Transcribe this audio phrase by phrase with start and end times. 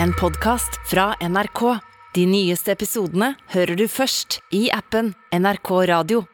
[0.00, 1.78] en podkast fra NRK.
[2.14, 6.24] De nyeste episodene hører du først i appen NRK Radio.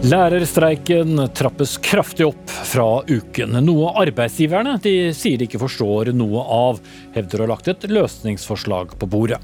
[0.00, 6.80] Lærerstreiken trappes kraftig opp fra uken, noe arbeidsgiverne de sier de ikke forstår noe av,
[7.12, 9.42] hevder å ha lagt et løsningsforslag på bordet.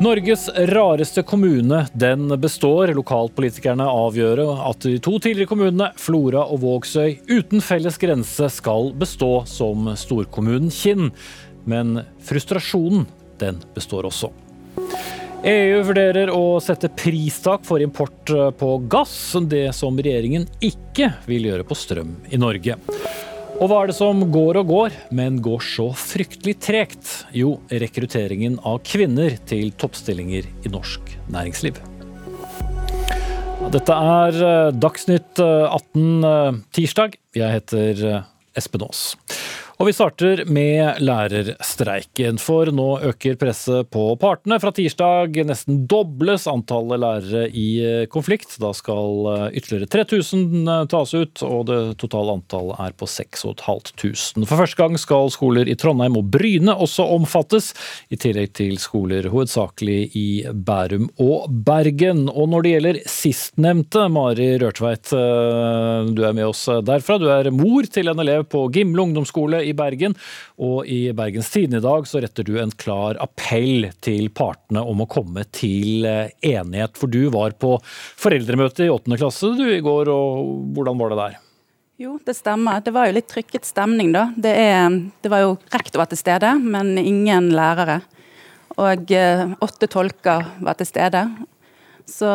[0.00, 2.88] Norges rareste kommune den består.
[2.96, 9.42] Lokalpolitikerne avgjør at de to tidligere kommunene, Flora og Vågsøy, uten felles grense skal bestå
[9.44, 11.10] som storkommunen Kinn.
[11.68, 13.04] Men frustrasjonen,
[13.44, 14.32] den består også.
[15.44, 21.68] EU vurderer å sette pristak for import på gass, det som regjeringen ikke vil gjøre
[21.68, 22.80] på strøm i Norge.
[23.60, 27.10] Og hva er det som går og går, men går så fryktelig tregt?
[27.36, 31.76] Jo, rekrutteringen av kvinner til toppstillinger i norsk næringsliv.
[33.70, 37.18] Dette er eh, Dagsnytt 18 eh, tirsdag.
[37.36, 38.22] Jeg heter eh,
[38.56, 39.10] Espen Aas.
[39.80, 44.58] Og vi starter med lærerstreiken, for nå øker presset på partene.
[44.60, 48.58] Fra tirsdag nesten dobles antallet lærere i konflikt.
[48.60, 54.44] Da skal ytterligere 3000 tas ut, og det totale antallet er på 6500.
[54.44, 57.70] For første gang skal skoler i Trondheim og Bryne også omfattes,
[58.12, 62.26] i tillegg til skoler hovedsakelig i Bærum og Bergen.
[62.28, 67.16] Og når det gjelder sistnevnte, Mari Rørtveit, du er med oss derfra.
[67.16, 70.16] Du er mor til en elev på Gimle ungdomsskole i Bergen.
[70.62, 75.04] Og i Bergens Tidende i dag så retter du en klar appell til partene om
[75.04, 76.96] å komme til eh, enighet.
[76.98, 77.76] For du var på
[78.20, 81.38] foreldremøte i åttende klasse du i går, og hvordan var det der?
[82.00, 82.80] Jo, det stemmer.
[82.80, 84.30] Det var jo litt trykket stemning, da.
[84.32, 87.98] Det, er, det var jo rektor var til stede, men ingen lærere.
[88.80, 91.26] Og eh, åtte tolker var til stede.
[92.08, 92.30] Så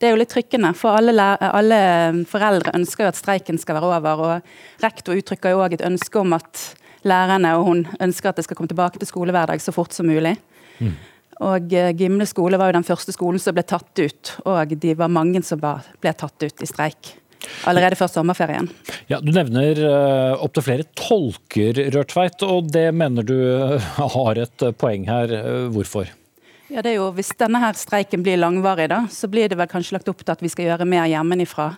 [0.00, 1.80] det er jo litt trykkende, for alle, alle,
[2.28, 4.24] foreldre ønsker jo at streiken skal være over.
[4.26, 6.64] og Rektor uttrykker jo òg et ønske om at
[7.06, 10.36] lærerne og hun ønsker at det skal komme tilbake til skolehverdag så fort som mulig.
[10.80, 10.96] Mm.
[11.46, 14.96] Og eh, Gimle skole var jo den første skolen som ble tatt ut, og de
[14.96, 17.14] var mange som ble tatt ut i streik.
[17.68, 18.66] Allerede før sommerferien.
[19.06, 23.36] Ja, Du nevner uh, opptil flere tolker, Rørtveit, og det mener du
[24.16, 25.36] har et poeng her.
[25.70, 26.10] Hvorfor?
[26.68, 29.70] Ja, det er jo, Hvis denne her streiken blir langvarig, da, så blir det vel
[29.70, 31.76] kanskje lagt opp til at vi skal gjøre mer hjemmefra.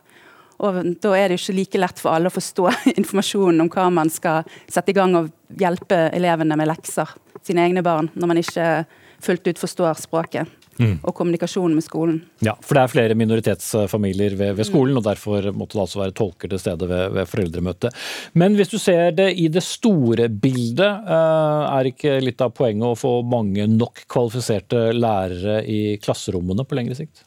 [0.59, 3.91] Og Da er det jo ikke like lett for alle å forstå informasjonen om hva
[3.93, 7.13] man skal sette i gang og hjelpe elevene med lekser,
[7.45, 8.87] sine egne barn, når man ikke
[9.23, 10.95] fullt ut forstår språket mm.
[11.03, 12.19] og kommunikasjonen med skolen.
[12.45, 15.01] Ja, For det er flere minoritetsfamilier ved, ved skolen, mm.
[15.01, 18.03] og derfor måtte det altså være tolker til stede ved, ved foreldremøtet.
[18.39, 22.93] Men hvis du ser det i det store bildet, eh, er ikke litt av poenget
[22.93, 27.25] å få mange nok kvalifiserte lærere i klasserommene på lengre sikt?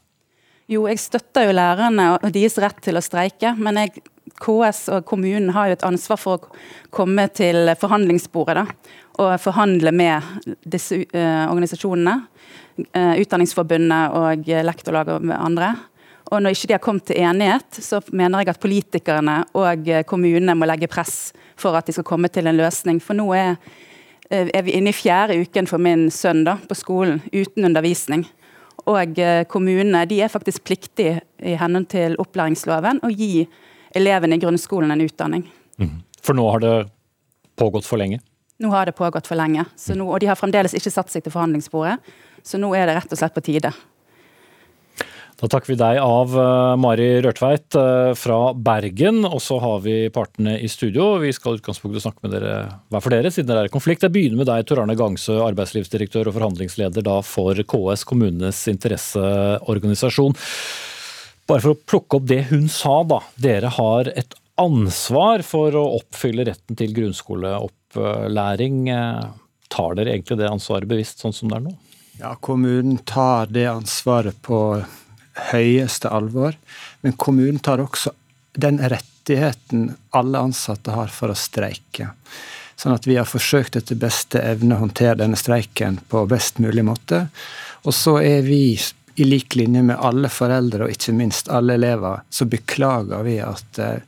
[0.71, 4.03] Jo, jeg støtter jo lærerne og deres rett til å streike, men jeg,
[4.41, 6.61] KS og kommunen har jo et ansvar for å
[6.93, 8.63] komme til forhandlingsbordet da,
[9.19, 12.17] og forhandle med disse uh, organisasjonene.
[12.95, 15.75] Uh, Utdanningsforbundet og Lektorlaget og andre.
[16.31, 20.55] Og når ikke de har kommet til enighet, så mener jeg at politikerne og kommunene
[20.55, 23.01] må legge press for at de skal komme til en løsning.
[23.03, 23.57] For nå er,
[24.31, 28.23] er vi inne i fjerde uken for min sønn da, på skolen uten undervisning.
[28.87, 29.19] Og
[29.51, 33.43] kommunene de er faktisk pliktige i henhold til opplæringsloven å gi
[33.97, 35.45] elevene i grunnskolen en utdanning.
[35.81, 35.99] Mm.
[36.23, 36.75] For nå har det
[37.59, 38.21] pågått for lenge?
[38.61, 39.65] Nå har det pågått for lenge,
[39.97, 41.97] nå, og de har fremdeles ikke satt seg til forhandlingsbordet.
[42.45, 43.71] Så nå er det rett og slett på tide.
[45.41, 49.23] Da takker vi deg av, eh, Mari Rørtveit eh, fra Bergen.
[49.25, 51.15] Og så har vi partene i studio.
[51.17, 52.53] Vi skal i utgangspunktet snakke med dere
[52.93, 54.05] hver for dere, siden det er konflikt.
[54.05, 60.37] Jeg begynner med deg, Tor Arne Gangsø, arbeidslivsdirektør og forhandlingsleder for KS, kommunenes interesseorganisasjon.
[61.49, 63.23] Bare for å plukke opp det hun sa, da.
[63.41, 68.77] Dere har et ansvar for å oppfylle retten til grunnskoleopplæring.
[69.71, 71.75] Tar dere egentlig det ansvaret bevisst, sånn som det er nå?
[72.21, 74.83] Ja, kommunen tar det ansvaret på
[75.51, 76.57] høyeste alvor.
[77.01, 78.11] Men kommunen tar også
[78.53, 82.11] den rettigheten alle ansatte har for å streike.
[82.75, 86.83] Sånn at vi har forsøkt etter beste evne å håndtere denne streiken på best mulig
[86.85, 87.27] måte.
[87.85, 88.77] Og så er vi
[89.15, 93.79] i lik linje med alle foreldre og ikke minst alle elever, så beklager vi at
[93.81, 93.99] eh,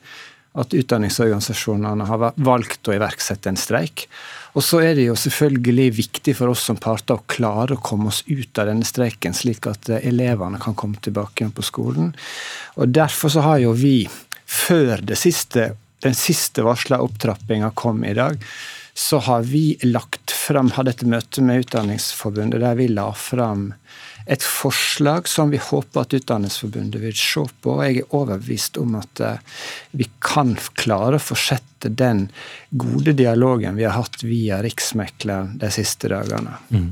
[0.54, 4.06] at utdanningsorganisasjonene har valgt å iverksette en streik.
[4.54, 8.12] Og så er det jo selvfølgelig viktig for oss som parter å klare å komme
[8.12, 12.14] oss ut av denne streiken, slik at eh, elevene kan komme tilbake igjen på skolen.
[12.78, 14.06] Og Derfor så har jo vi,
[14.46, 15.72] før siste,
[16.06, 18.38] den siste varsla opptrappinga kom i dag,
[18.94, 23.72] så har vi lagt fram, hadde et møte med Utdanningsforbundet der vi la fram
[24.26, 27.76] et forslag som vi håper at Utdanningsforbundet vil se på.
[27.84, 29.60] Jeg er overbevist om at eh,
[29.92, 32.30] vi kan klare å fortsette den
[32.72, 36.56] gode dialogen vi har hatt via Riksmekleren de siste dagene.
[36.72, 36.88] Mm.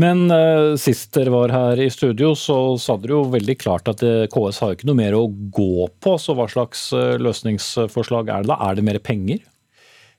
[0.00, 4.00] Men uh, sist dere var her i studio, så sa dere jo veldig klart at
[4.32, 6.16] KS har ikke noe mer å gå på.
[6.16, 8.60] Så hva slags løsningsforslag er det da?
[8.64, 9.44] Er det mer penger?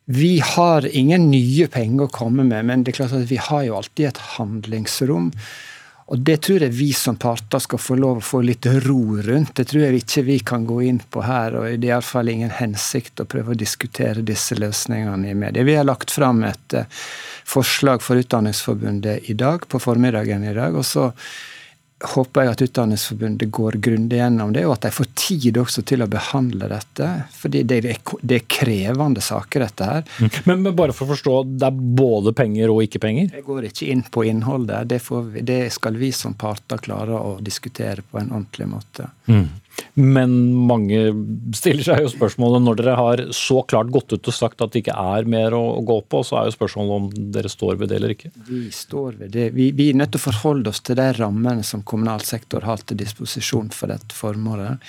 [0.06, 3.64] Vi har ingen nye penger å komme med, men det er klart at vi har
[3.64, 5.30] jo alltid et handlingsrom.
[6.12, 9.56] Og Det tror jeg vi som parter skal få lov å få litt ro rundt.
[9.56, 11.56] Det tror jeg ikke vi kan gå inn på her.
[11.56, 15.64] og Det er iallfall ingen hensikt å prøve å diskutere disse løsningene i media.
[15.64, 16.86] Vi har lagt fram et eh,
[17.48, 20.76] forslag for Utdanningsforbundet i dag, på formiddagen i dag.
[20.76, 21.12] og så
[22.04, 26.04] håper jeg at Utdanningsforbundet går grundig gjennom det, og at de får tid også til
[26.04, 27.10] å behandle dette.
[27.38, 30.04] Fordi det er, det er krevende saker, dette her.
[30.20, 30.32] Mm.
[30.50, 33.32] Men, men, bare for å forstå, det er både penger og ikke penger?
[33.38, 34.90] Jeg går ikke inn på innholdet.
[34.92, 39.08] Det, vi, det skal vi som parter klare å diskutere på en ordentlig måte.
[39.32, 39.48] Mm.
[39.94, 40.32] Men
[40.68, 41.00] mange
[41.56, 44.84] stiller seg jo spørsmålet når dere har så klart gått ut og sagt at det
[44.84, 48.00] ikke er mer å, gå på, så er jo spørsmålet om dere står ved det
[48.00, 48.32] eller ikke?
[48.48, 49.50] Vi står ved det.
[49.58, 52.82] Vi, vi er nødt til å forholde oss til de rammene som kommunal sektor har
[52.82, 54.82] til disposisjon for dette formålet.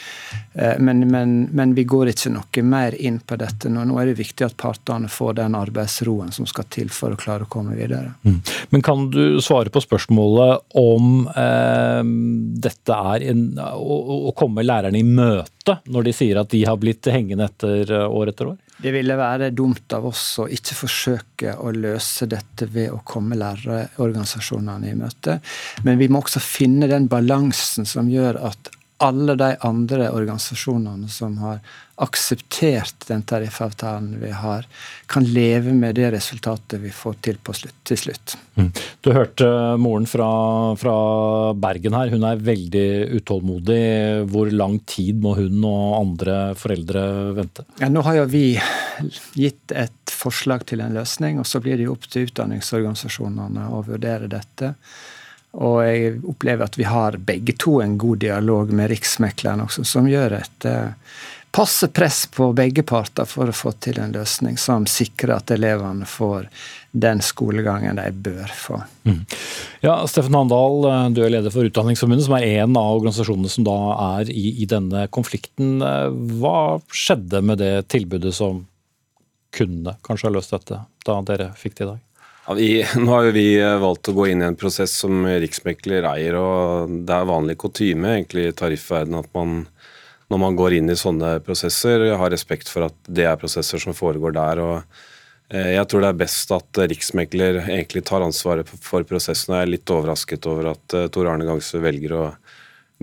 [0.54, 3.84] Eh, men, men, men, vi går ikke noe mer inn på dette nå.
[3.88, 7.44] Nå er det viktig at partene får den arbeidsroen som skal til for å klare
[7.44, 8.14] å komme videre.
[8.24, 8.40] Mm.
[8.72, 12.02] Men kan du svare på spørsmålet om eh,
[12.64, 16.78] dette er en, å, å komme lærerne i møte når de sier at de har
[16.80, 18.60] blitt hengende etter eh, år etter år?
[18.84, 23.38] Det ville være dumt av oss å ikke forsøke å løse dette ved å komme
[23.38, 25.38] lærerorganisasjonene i møte.
[25.86, 28.72] Men vi må også finne den balansen som gjør at
[29.04, 31.60] alle de andre organisasjonene som har
[32.02, 34.66] akseptert den tariffavtalen vi har,
[35.06, 38.34] kan leve med det resultatet vi får til slutt, til slutt.
[38.58, 38.70] Mm.
[39.04, 39.46] Du hørte
[39.78, 40.28] moren fra,
[40.80, 40.96] fra,
[41.54, 42.10] Bergen her.
[42.10, 42.88] Hun er veldig
[43.20, 43.80] utålmodig.
[44.32, 47.04] Hvor lang tid må hun og andre foreldre
[47.38, 47.66] vente?
[47.78, 48.46] Ja, nå har jo vi
[49.38, 53.84] gitt et forslag til en løsning, og så blir det jo opp til utdanningsorganisasjonene å
[53.86, 54.74] vurdere dette.
[55.54, 60.08] Og jeg opplever at vi har begge to en god dialog med Riksmekleren også, som
[60.10, 61.14] gjør et eh,
[61.54, 66.08] passe press på begge parter for å få til en løsning som sikrer at elevene
[66.10, 66.48] får
[66.90, 68.80] den skolegangen de bør få.
[69.06, 69.20] Mm.
[69.82, 73.66] Ja, Steffen Handal, eh, du er leder for Utdanningsforbundet, som er en av organisasjonene som
[73.66, 73.78] da
[74.18, 75.76] er i, i denne konflikten.
[75.82, 76.08] Eh,
[76.40, 78.64] hva skjedde med det tilbudet som
[79.54, 82.02] kunne kanskje ha løst dette, da dere fikk det i dag?
[82.46, 86.06] Ja, vi, nå har vi eh, valgt å gå inn i en prosess som riksmekler
[86.10, 89.64] eier, og det er vanlig kutyme i tariffverdenen at man
[90.32, 93.96] når man går inn i sånne prosesser, har respekt for at det er prosesser som
[93.96, 94.62] foregår der.
[94.62, 94.76] og
[95.52, 99.54] eh, jeg tror det er best at riksmekler egentlig tar ansvaret for prosessen.
[99.54, 102.24] Jeg er litt overrasket over at eh, Tor Arne Gangsø velger å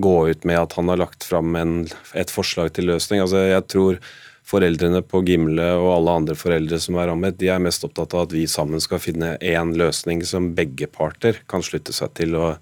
[0.01, 3.21] gå ut med at han har lagt fram et forslag til løsning.
[3.21, 3.99] Altså, jeg tror
[4.47, 8.25] foreldrene på Gimle og alle andre foreldre som er rammet, de er mest opptatt av
[8.27, 12.35] at vi sammen skal finne én løsning som begge parter kan slutte seg til.
[12.35, 12.57] og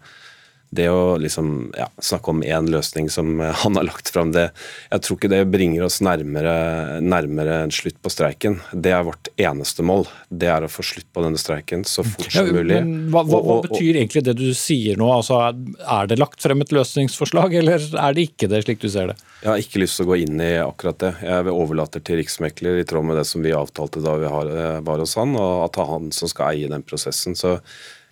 [0.69, 4.49] det å liksom, ja, snakke om én løsning som han har lagt fram, det,
[4.91, 8.59] jeg tror ikke det bringer oss nærmere, nærmere en slutt på streiken.
[8.71, 10.05] Det er vårt eneste mål.
[10.29, 12.77] Det er å få slutt på denne streiken så fort som mulig.
[12.77, 15.09] Ja, hva, hva, hva, betyr egentlig det du sier nå?
[15.15, 19.13] Altså, er det lagt frem et løsningsforslag, eller er det ikke det, slik du ser
[19.13, 19.19] det?
[19.41, 21.15] Jeg har ikke lyst til å gå inn i akkurat det.
[21.25, 25.17] Jeg overlater til Riksmekler i tråd med det som vi avtalte da vi var hos
[25.17, 27.37] han, og at det er han som skal eie den prosessen.
[27.39, 27.57] så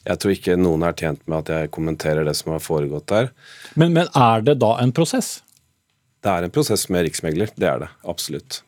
[0.07, 3.33] jeg tror ikke noen er tjent med at jeg kommenterer det som har foregått der.
[3.75, 5.41] Men, men er det da en prosess?
[6.23, 7.91] Det er en prosess med riksmegler, det er det.
[8.07, 8.61] Absolutt.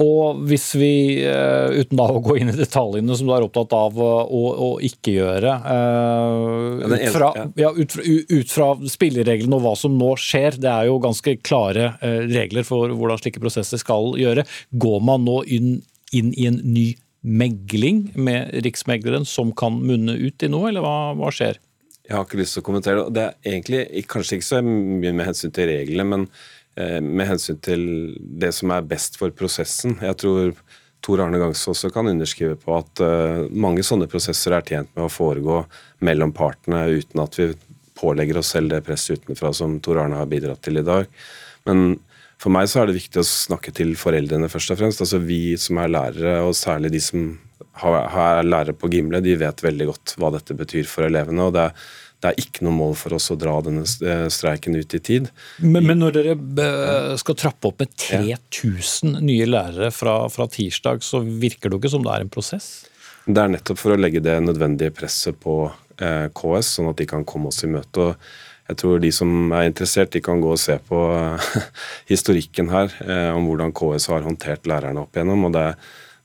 [0.00, 3.76] Og hvis vi, eh, uten da å gå inn i detaljene som du er opptatt
[3.78, 7.28] av å, å ikke gjøre uh, ut, fra,
[7.60, 11.36] ja, ut, fra, ut, fra, spillereglene og hva som nå skjer, det er jo ganske
[11.46, 14.42] klare uh, regler for hvordan slike prosesser skal gjøre.
[14.74, 15.76] Går man nå inn,
[16.10, 16.88] inn i en ny
[17.24, 21.60] megling med Riksmegleren som kan munne ut i noe, eller hva, hva skjer?
[22.04, 23.12] Jeg har ikke lyst til å kommentere det.
[23.16, 26.26] Det er egentlig kanskje ikke så mye med hensyn til reglene, men
[26.76, 27.84] eh, med hensyn til
[28.20, 29.96] det som er best for prosessen.
[30.04, 30.52] Jeg tror
[31.04, 35.04] Tor Arne Gangs også kan underskrive på at uh, mange sånne prosesser er tjent med
[35.04, 35.58] å foregå
[36.04, 37.50] mellom partene uten at vi
[38.00, 41.08] pålegger oss selv det presset utenfra som Tor Arne har bidratt til i dag.
[41.68, 41.98] Men
[42.42, 45.02] for meg så er det viktig å snakke til foreldrene først og fremst.
[45.04, 47.34] Altså Vi som er lærere, og særlig de som
[47.84, 51.48] er lærere på Gimle, de vet veldig godt hva dette betyr for elevene.
[51.48, 51.84] og det er,
[52.24, 55.28] det er ikke noe mål for oss å dra denne eh, streiken ut i tid.
[55.60, 61.04] Men, men når dere eh, skal trappe opp med 3000 nye lærere fra, fra tirsdag,
[61.04, 62.70] så virker det jo ikke som det er en prosess?
[63.24, 65.62] Det er nettopp for å legge det nødvendige presset på
[66.00, 68.10] eh, KS, sånn at de kan komme oss i møte.
[68.10, 71.00] og jeg tror de som er interessert, de kan gå og se på
[72.12, 72.94] historikken her
[73.34, 75.44] om hvordan KS har håndtert lærerne opp igjennom.
[75.48, 75.74] og det er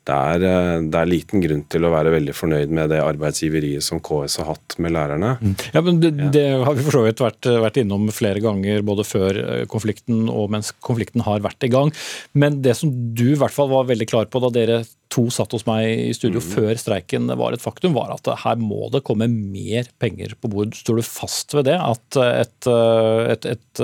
[0.10, 3.86] det er, eh, det er, liten grunn til å være veldig fornøyd med det arbeidsgiveriet
[3.86, 5.36] som KS har hatt med lærerne.
[5.42, 5.56] Mm.
[5.76, 9.06] Ja, men Det, det har vi for så vidt vært, vært, innom flere ganger, både
[9.08, 11.94] før eh, konflikten og mens konflikten har vært i gang.
[12.34, 15.54] Men det som du i hvert fall var veldig klar på da dere to satt
[15.56, 16.50] hos meg i studio mm.
[16.54, 20.78] før streiken var et faktum, var at her må det komme mer penger på bord.
[20.78, 21.78] Står du fast ved det?
[21.78, 23.84] At et, eh, et, et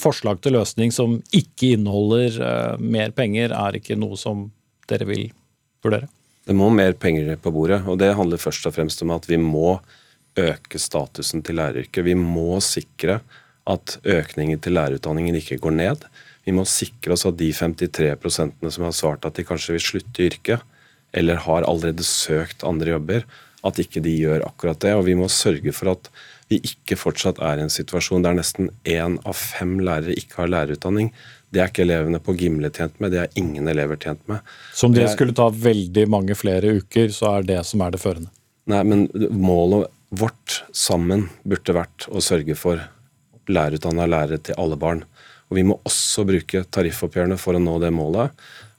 [0.00, 4.50] forslag til løsning som ikke inneholder mer penger, er ikke noe som
[4.90, 5.30] dere vil
[5.84, 6.08] vurdere?
[6.42, 9.38] Det må mer penger på bordet, og det handler først og fremst om at vi
[9.38, 9.76] må
[10.38, 12.04] øke statusen til læreryrket.
[12.06, 13.20] Vi må sikre
[13.70, 16.06] at økningen til lærerutdanningen ikke går ned.
[16.42, 20.22] Vi må sikre oss at de 53 som har svart at de kanskje vil slutte
[20.22, 20.64] i yrket,
[21.14, 23.26] eller har allerede søkt andre jobber,
[23.62, 24.94] at ikke de gjør akkurat det.
[24.96, 26.10] Og vi må sørge for at
[26.50, 30.50] vi ikke fortsatt er i en situasjon der nesten én av fem lærere ikke har
[30.50, 31.12] lærerutdanning.
[31.52, 34.40] Det er ikke elevene på Gimle tjent med, det er ingen elever tjent med.
[34.72, 38.00] Så om det, skulle ta veldig mange flere uker, så er det som er det
[38.00, 38.32] førende?
[38.72, 39.04] Nei, men
[39.36, 42.80] målet vårt sammen burde vært å sørge for
[43.52, 45.04] lærerutdanna lærere til alle barn.
[45.50, 48.32] Og Vi må også bruke tariffoppgjørene for å nå det målet.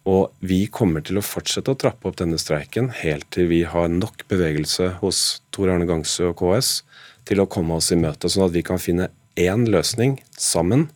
[0.09, 3.87] Og vi kommer til å fortsette å trappe opp denne streiken helt til vi har
[3.91, 5.19] nok bevegelse hos
[5.55, 6.81] Tor Arne Gangsø og KS
[7.29, 9.07] til å komme oss i møte, sånn at vi kan finne
[9.39, 10.89] én løsning sammen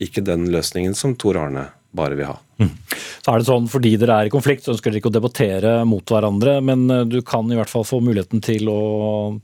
[0.00, 1.66] ikke den løsningen som Tor Arne
[1.96, 2.38] bare vil ha.
[3.20, 5.72] Så er det sånn, Fordi dere er i konflikt, så ønsker dere ikke å debattere
[5.88, 8.80] mot hverandre, men eh, du kan i hvert fall få muligheten til å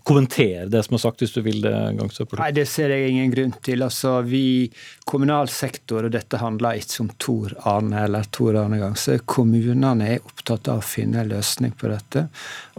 [0.07, 1.75] kommentere det som er sagt, hvis du vil det.
[1.97, 2.41] Gangsøper.
[2.41, 3.85] Nei, Det ser jeg ingen grunn til.
[3.87, 4.71] Altså, vi,
[5.07, 9.19] Kommunal sektor, og dette handler ikke om Tor Arne eller Tor Arne Gangsø.
[9.29, 12.27] Kommunene er opptatt av å finne en løsning på dette.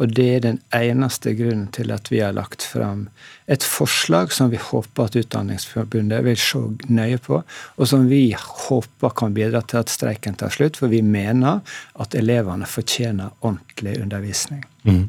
[0.02, 3.08] Og det er den eneste grunnen til at vi har lagt fram
[3.48, 6.60] et forslag som vi håper at Utdanningsforbundet vil se
[6.92, 11.02] nøye på, og som vi håper kan bidra til at streiken tar slutt, for vi
[11.02, 11.62] mener
[11.96, 14.64] at elevene fortjener ordentlig undervisning.
[14.88, 15.06] Mm.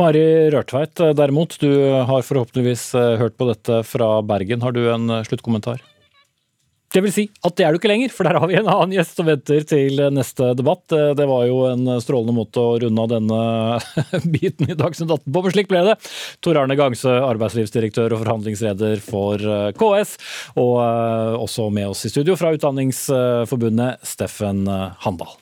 [0.00, 1.70] Mari Rørtveit, derimot, du
[2.08, 4.62] har forhåpentligvis eh, hørt på dette fra Bergen.
[4.62, 5.82] Har du en eh, sluttkommentar?
[6.94, 8.94] Det vil si at det er du ikke lenger, for der har vi en annen
[8.94, 10.84] gjest som venter til neste debatt.
[11.18, 13.40] Det var jo en strålende måte å runde av denne
[14.36, 15.96] biten i Dagsnytt 18 på, men slik ble det.
[16.44, 20.16] Tor Arne Gangsø, arbeidslivsdirektør og forhandlingsleder for eh, KS,
[20.54, 24.68] og eh, også med oss i studio fra Utdanningsforbundet, Steffen
[25.02, 25.34] Handal.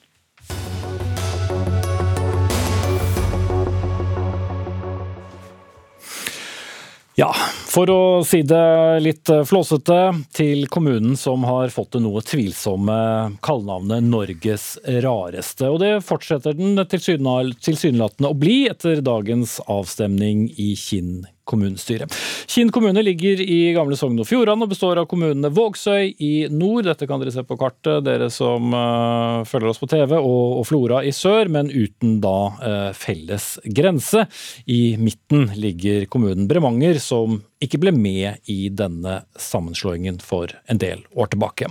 [7.15, 7.29] Ja,
[7.69, 9.99] for å si det litt flåsete,
[10.33, 12.97] til kommunen som har fått det noe tvilsomme
[13.45, 15.69] kallenavnet Norges rareste.
[15.69, 22.07] Og det fortsetter den tilsynelatende å bli etter dagens avstemning i Kinn kommunestyre.
[22.51, 26.87] Kinn kommune ligger i gamle Sogn og Fjordane og består av kommunene Vågsøy i nord,
[26.87, 30.67] dette kan dere se på kartet, dere som uh, følger oss på TV, og, og,
[30.69, 34.27] Flora i sør, men uten da uh, felles grense.
[34.71, 41.05] I midten ligger kommunen Bremanger, som ikke ble med i denne sammenslåingen for en del
[41.15, 41.71] år tilbake.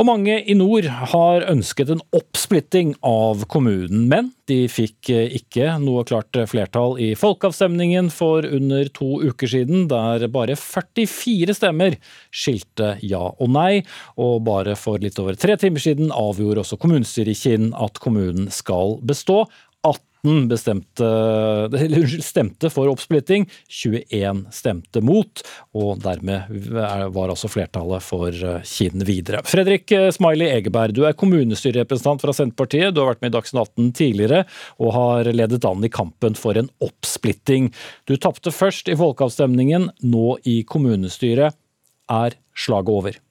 [0.00, 6.04] Og mange i nord har ønsket en oppsplitting av kommunen, men de fikk ikke noe
[6.08, 11.98] klart flertall i folkeavstemningen for under to uker siden, der bare 44 stemmer
[12.34, 13.82] skilte ja og nei,
[14.20, 18.50] og bare for litt over tre timer siden avgjorde også kommunestyret i Kinn at kommunen
[18.52, 19.44] skal bestå.
[20.22, 21.04] 18 bestemte,
[21.72, 25.42] unnskyld, stemte for oppsplitting, 21 stemte mot,
[25.74, 26.50] og dermed
[27.12, 29.42] var altså flertallet for eh, Kinn videre.
[29.48, 32.94] Fredrik eh, Smiley Egeberg, du er kommunestyrerepresentant fra Senterpartiet.
[32.94, 34.44] Du har vært med i Dagsnytt 18 tidligere
[34.78, 37.72] og har ledet an i kampen for en oppsplitting.
[38.06, 41.58] Du tapte først i folkeavstemningen, nå i kommunestyret.
[42.12, 43.22] Er slaget over?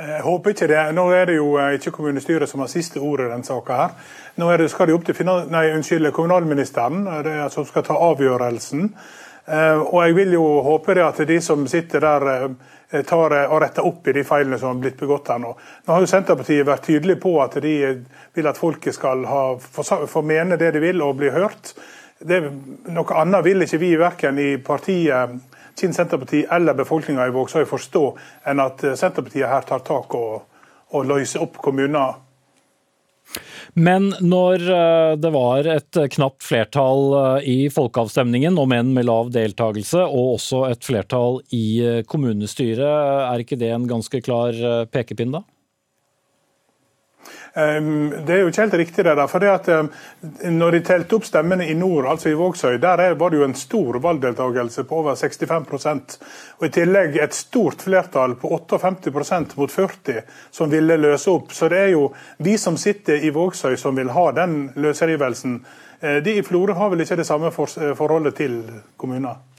[0.00, 0.80] Jeg håper ikke det.
[0.96, 3.76] Nå er det jo eh, ikke kommunestyret som har siste ordet i denne saka.
[3.76, 3.90] her.
[4.40, 8.88] Nå det, skal det opp til nei, unnskyld, kommunalministeren det som skal ta avgjørelsen.
[9.46, 13.60] Eh, og Jeg vil jo håpe det at de som sitter der eh, tar og
[13.60, 15.52] retter opp i de feilene som har blitt begått her nå.
[15.84, 17.76] Nå har jo Senterpartiet vært tydelig på at de
[18.34, 21.74] vil at folket skal ha, få mene det de vil og bli hørt.
[22.20, 22.40] Det,
[22.92, 25.40] noe annet vil ikke vi verken i partiet
[25.80, 28.02] Kinn Senterparti eller befolkninga i Vågsøy forstå
[28.50, 30.42] enn at eh, Senterpartiet her tar tak og,
[30.92, 32.18] og løser opp kommuner.
[33.78, 39.30] Men når eh, det var et knapt flertall eh, i folkeavstemningen, om enn med lav
[39.32, 42.84] deltakelse, og også et flertall i kommunestyret,
[43.30, 44.56] er ikke det en ganske klar
[44.92, 45.44] pekepinn, da?
[47.54, 49.26] Ehm, det er jo ikke helt riktig det der.
[49.26, 49.88] for det at ehm,
[50.54, 53.54] når de telte opp stemmene i nord, altså i Vågsøy, der var det jo en
[53.54, 56.18] stor valgdeltakelse på over 65
[56.58, 61.52] Og i tillegg et stort flertall på 58% mot 40 som ville løse opp.
[61.52, 65.64] Så det er jo vi som sitter i Vågsøy som vil ha den løsrivelsen.
[66.00, 68.62] Eh, de i Florø har vel ikke det samme forholdet til
[68.96, 69.49] kommuner?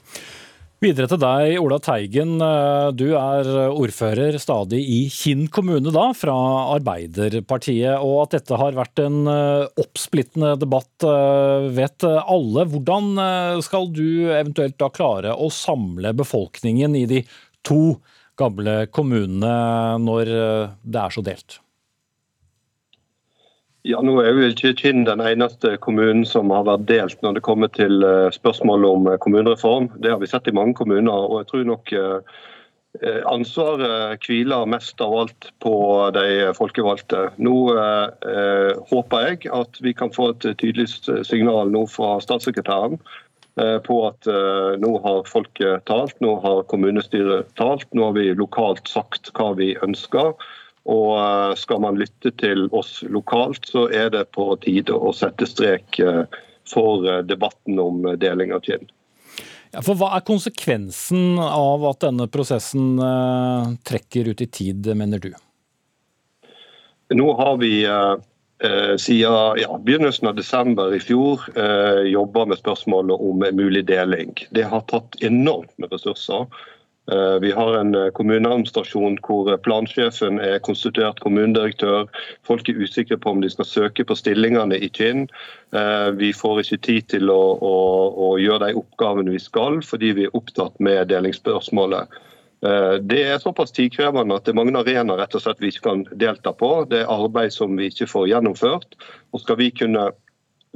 [0.82, 2.40] Videre til deg, Ola Teigen.
[2.42, 6.34] Eh, du er ordfører stadig i Kinn kommune, da, fra
[6.72, 8.02] Arbeiderpartiet.
[8.02, 12.66] Og at dette har vært en eh, oppsplittende debatt, eh, vet alle.
[12.74, 13.14] Hvordan
[13.62, 17.22] skal du eventuelt da klare å samle befolkningen i de
[17.62, 18.00] to
[18.34, 19.54] gamle kommunene
[20.02, 20.34] når
[20.82, 21.62] det er så delt?
[23.82, 27.42] Ja, nå er jo ikke Kinn den eneste kommunen som har vært delt når det
[27.42, 29.88] kommer til eh, spørsmålet om eh, kommunereform.
[29.98, 31.10] Det har vi sett i mange kommuner.
[31.10, 32.38] og jeg tror nok eh,
[33.26, 35.74] Ansvaret hviler mest av alt på
[36.14, 37.24] de folkevalgte.
[37.42, 40.86] Nå eh, håper jeg at vi kan få et tydelig
[41.26, 43.00] signal nå fra statssekretæren
[43.58, 48.30] eh, på at eh, nå har folket talt, nå har kommunestyret talt, nå har vi
[48.38, 50.36] lokalt sagt hva vi ønsker.
[50.90, 55.46] Og eh, skal man lytte til oss lokalt, så er det på tide å sette
[55.46, 56.24] strek eh,
[56.68, 58.88] for eh, debatten om deling av Kinn.
[59.72, 62.98] Ja, for Hva er konsekvensen av at denne prosessen
[63.88, 65.30] trekker ut i tid, mener du?
[67.16, 67.72] Nå har vi
[69.00, 74.36] siden ja, begynnelsen av desember i fjor uh, jobba med spørsmålet om mulig deling.
[74.54, 76.44] Det har tatt enormt med ressurser.
[77.10, 82.06] Eh, vi har en eh, kommuneadministrasjon hvor plansjefen er konstituert kommunedirektør.
[82.46, 85.26] Folk er usikre på om de skal søke på stillingene i Kinn.
[85.74, 87.74] Eh, vi får ikke tid til å, å,
[88.14, 92.20] å gjøre de oppgavene vi skal, fordi vi er opptatt med delingsspørsmålet.
[92.62, 96.04] Det er såpass tidkrevende at det er mange arenaer rett og slett vi ikke kan
[96.14, 96.68] delta på.
[96.86, 98.94] Det er arbeid som vi ikke får gjennomført.
[99.34, 100.04] Og Skal vi kunne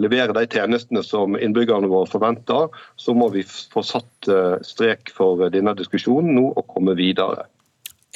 [0.02, 5.46] levere de tjenestene som innbyggerne våre forventer, så må vi få satt eh, strek for
[5.52, 7.48] denne diskusjonen nå og komme videre.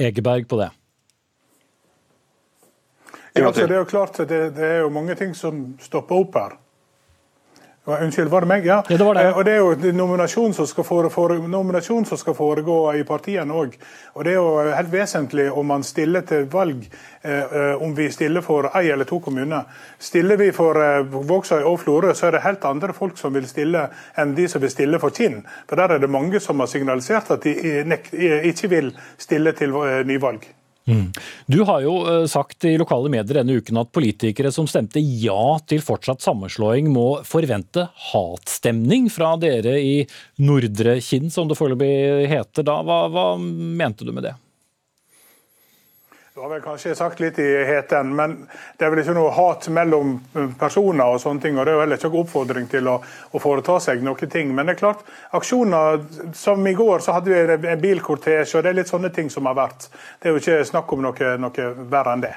[0.00, 0.70] Egeberg på det.
[3.34, 6.38] Ja, altså, det er jo klart det, det er jo mange ting som stopper opp
[6.38, 6.56] her.
[7.84, 8.66] Unnskyld, var det meg?
[8.66, 8.82] Ja.
[8.88, 9.22] ja det var det.
[9.24, 13.56] Eh, og Det er jo nominasjon som skal, fore, nominasjon som skal foregå i partiene
[13.56, 13.78] òg.
[14.14, 16.84] Og det er jo helt vesentlig om man stiller til valg
[17.22, 19.64] eh, eh om vi stiller for ei eller to kommuner.
[19.98, 20.76] Stiller vi for
[21.32, 24.60] Vågsøy og Florø, så er det helt andre folk som vil stille enn de som
[24.60, 25.40] vil stille for Kinn.
[25.68, 27.56] For Der er det mange som har signalisert at de
[28.44, 29.72] ikke vil stille til
[30.04, 30.59] nyvalg.
[30.88, 31.12] Mm.
[31.46, 35.58] Du har jo eh, sagt i lokale medier denne uken at politikere som stemte ja
[35.68, 39.96] til fortsatt sammenslåing, må forvente hatstemning fra dere i
[40.42, 42.80] Nordre Kinn, som det foreløpig heter da.
[42.86, 44.36] Hva, hva mente du med det?
[46.40, 48.30] Du har vel kanskje sagt litt i heten, men
[48.80, 50.14] det er vel ikke noe hat mellom
[50.56, 51.04] personer.
[51.04, 53.74] og sånne ting, og Det er jo heller ikke noen oppfordring til å, å, foreta
[53.84, 54.54] seg noen ting.
[54.56, 55.02] Men det er klart,
[55.36, 56.00] aksjoner
[56.32, 57.28] som i går, så hadde
[57.60, 59.90] vi en bilkortesje, og det er litt sånne ting som har vært.
[60.16, 62.32] Det er jo ikke snakk om noe, noe verre enn det.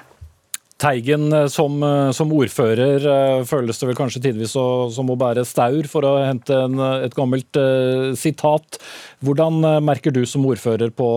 [0.84, 1.80] Teigen som,
[2.12, 6.58] som, ordfører eh, føles det vel kanskje tidvis som å bære staur, for å hente
[6.66, 8.82] en, et gammelt uh, sitat.
[9.24, 11.08] Hvordan eh, merker du som ordfører på,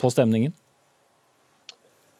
[0.00, 0.56] på stemningen?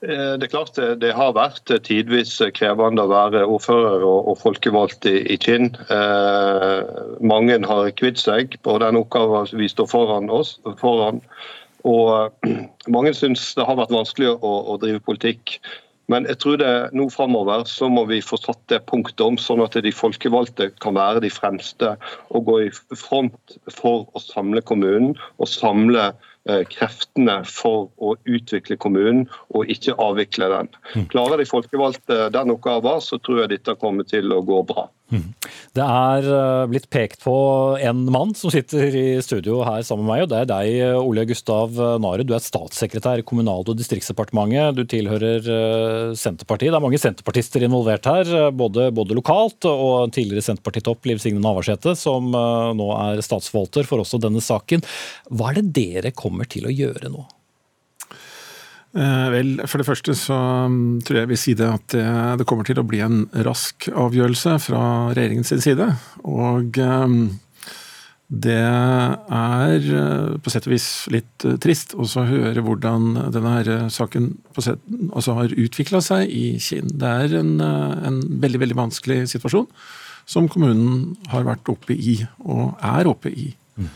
[0.00, 4.38] Eh, det er klart det, det, har vært tidvis krevende å være ordfører og, og
[4.38, 5.72] folkevalgt i, i Kinn.
[5.90, 6.82] Eh,
[7.18, 10.58] mange har kvitt seg på den oppgaven vi står foran oss.
[10.78, 11.18] Foran.
[11.82, 12.30] Og
[12.94, 15.58] mange syns det har vært vanskelig å, å, drive politikk.
[16.08, 19.60] Men jeg tror det nå framover så må vi få satt det punktet om, sånn
[19.66, 21.90] at de folkevalgte kan være de fremste
[22.30, 26.37] og gå i front for å samle kommunen og samle Eh,
[26.72, 30.70] kreftene for å utvikle kommunen, og ikke avvikle den.
[30.94, 31.08] Mm.
[31.12, 34.88] Klarer de folkevalgte den oppgaven, så tror jeg dette kommer til å gå bra.
[35.08, 37.34] Det er eh, blitt pekt på
[37.80, 41.24] en mann som sitter i studio her sammen med meg, og det er deg, Ole
[41.28, 42.26] Gustav Nare.
[42.28, 44.76] Du er statssekretær i Kommunal- og distriktsdepartementet.
[44.76, 46.74] Du tilhører eh, Senterpartiet.
[46.74, 51.96] Det er mange senterpartister involvert her, både, både lokalt og tidligere Senterpartitopp Liv Signe Navarsete,
[51.98, 54.84] som nå er statsforvalter for også denne saken.
[55.32, 57.24] Hva er det dere kommer til å gjøre nå?
[58.98, 61.98] Eh, vel, For det første så mm, tror jeg vil si det at
[62.40, 64.82] det, kommer til å bli en rask avgjørelse fra
[65.14, 65.92] regjeringens side.
[66.26, 67.20] Og mm,
[68.28, 73.78] det er eh, på sett og vis litt eh, trist også å høre hvordan denne
[73.92, 76.90] saken sett, altså har utvikla seg i Kinn.
[76.92, 79.64] Det er en, en, veldig veldig vanskelig situasjon
[80.28, 83.48] som kommunen har vært oppe i, og er oppe i.
[83.80, 83.88] Mm.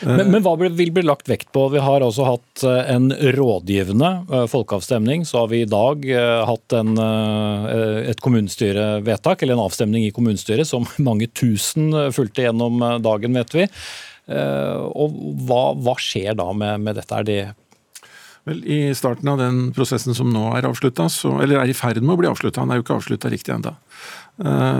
[0.00, 1.66] Men, men, hva vil bli lagt vekt på?
[1.72, 5.26] Vi har altså hatt eh, en rådgivende eh, folkeavstemning.
[5.28, 10.68] Så har vi i dag eh, hatt en, et kommunestyrevedtak, eller en avstemning i kommunestyret,
[10.68, 13.66] som mange tusen fulgte gjennom dagen, vet vi.
[14.32, 15.16] Og
[15.48, 17.18] hva, hva skjer da med, med dette?
[17.18, 17.40] Er det
[18.42, 21.04] Vel, I starten av den prosessen som nå er avslutta,
[21.44, 23.70] eller er i ferd med å bli avslutta, han er jo ikke avslutta riktig ennå,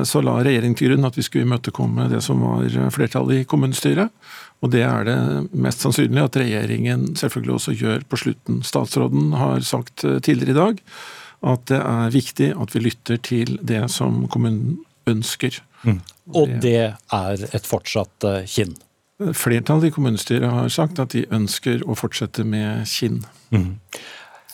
[0.08, 4.10] så la regjeringen til grunn at vi skulle imøtekomme det som var flertallet i kommunestyret.
[4.62, 5.16] Og det er det
[5.58, 8.62] mest sannsynlig at regjeringen selvfølgelig også gjør på slutten.
[8.66, 10.86] Statsråden har sagt eh, tidligere i dag
[11.42, 14.78] at det er viktig at vi lytter til det som kommunen
[15.10, 15.58] ønsker.
[15.82, 15.98] Mm.
[16.38, 18.76] Og det er et fortsatt eh, kinn?
[19.34, 23.20] Flertallet i kommunestyret har sagt at de ønsker å fortsette med kinn.
[23.50, 23.74] Mm.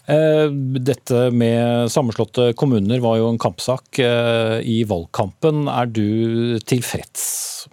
[0.08, 5.66] Eh, dette med sammenslåtte kommuner var jo en kampsak eh, i valgkampen.
[5.68, 7.26] Er du tilfreds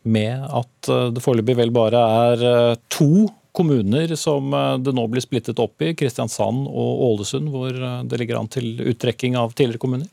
[0.04, 4.52] med at eh, det foreløpig vel bare er to kommuner som
[4.84, 9.38] det nå blir splittet opp i, Kristiansand og Ålesund, hvor det ligger an til uttrekking
[9.39, 10.10] av tidligere kommuner?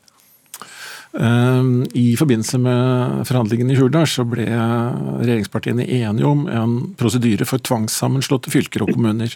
[1.11, 8.55] I forbindelse med forhandlingene i Hurdal så ble regjeringspartiene enige om en prosedyre for tvangssammenslåtte
[8.55, 9.35] fylker og kommuner.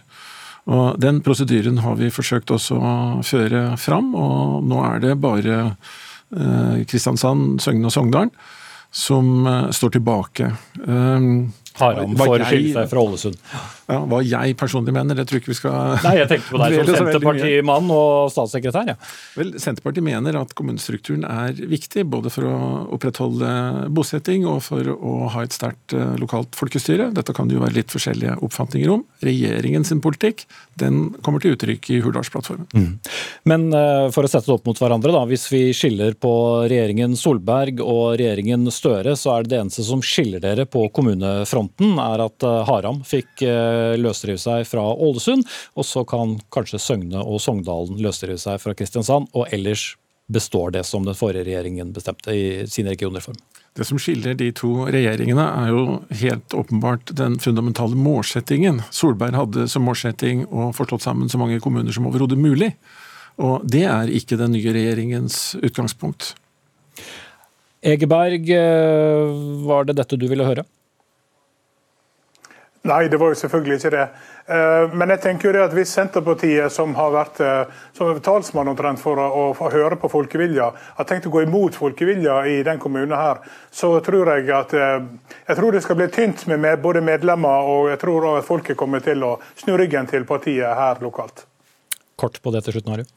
[0.68, 5.60] Og Den prosedyren har vi forsøkt også å føre fram, og nå er det bare
[5.64, 8.34] eh, Kristiansand, Søgne og Sogndal
[8.92, 10.52] som eh, står tilbake.
[10.84, 13.42] Um, Haram får skille seg fra Ålesund.
[13.88, 16.60] Ja, Hva jeg personlig mener, det tror jeg ikke vi skal Nei, Jeg tenkte på
[16.60, 18.90] deg som Senterpartimann og statssekretær.
[18.92, 18.96] Ja.
[19.40, 22.58] Vel, Senterpartiet mener at kommunestrukturen er viktig, både for å
[22.98, 27.14] opprettholde bosetting og for å ha et sterkt eh, lokalt folkestyre.
[27.16, 29.06] Dette kan det jo være litt forskjellige oppfatninger om.
[29.24, 30.44] Regjeringens politikk
[30.78, 32.68] den kommer til uttrykk i Hurdalsplattformen.
[32.76, 32.90] Mm.
[33.50, 35.24] Men uh, for å sette det opp mot hverandre, da.
[35.30, 36.34] Hvis vi skiller på
[36.68, 41.96] regjeringen Solberg og regjeringen Støre, så er det det eneste som skiller dere på kommunefronten,
[42.04, 43.48] er at uh, Haram fikk
[44.00, 45.46] løsrive seg fra Ålesund.
[45.78, 49.32] Og så kan kanskje Søgne og Sogndalen løsrive seg fra Kristiansand.
[49.38, 49.96] Og ellers
[50.28, 53.38] består det som den forrige regjeringen bestemte i sin regionreform.
[53.78, 55.82] Det som skiller de to regjeringene, er jo
[56.22, 58.82] helt åpenbart den fundamentale målsettingen.
[58.92, 62.72] Solberg hadde som målsetting å få slått sammen så mange kommuner som overhodet mulig.
[63.38, 66.34] Og det er ikke den nye regjeringens utgangspunkt.
[67.86, 69.38] Egeberg, eh,
[69.70, 70.66] var det dette du ville høre?
[72.88, 74.04] Nei, det var jo selvfølgelig ikke det.
[74.48, 78.72] Eh, men jeg tenker jo det at hvis Senterpartiet, som har vært eh, som talsmann
[78.72, 80.70] omtrent for å, å høre på folkevilja,
[81.00, 83.42] har tenkt å gå imot folkevilja i den kommunen her,
[83.76, 84.96] så tror jeg at eh,
[85.50, 88.80] jeg tror det skal bli tynt med, med både medlemmer, og jeg tror at folket
[88.80, 91.44] kommer til å snu ryggen til partiet her lokalt.
[92.18, 93.08] Kort på det til slutt, Nari.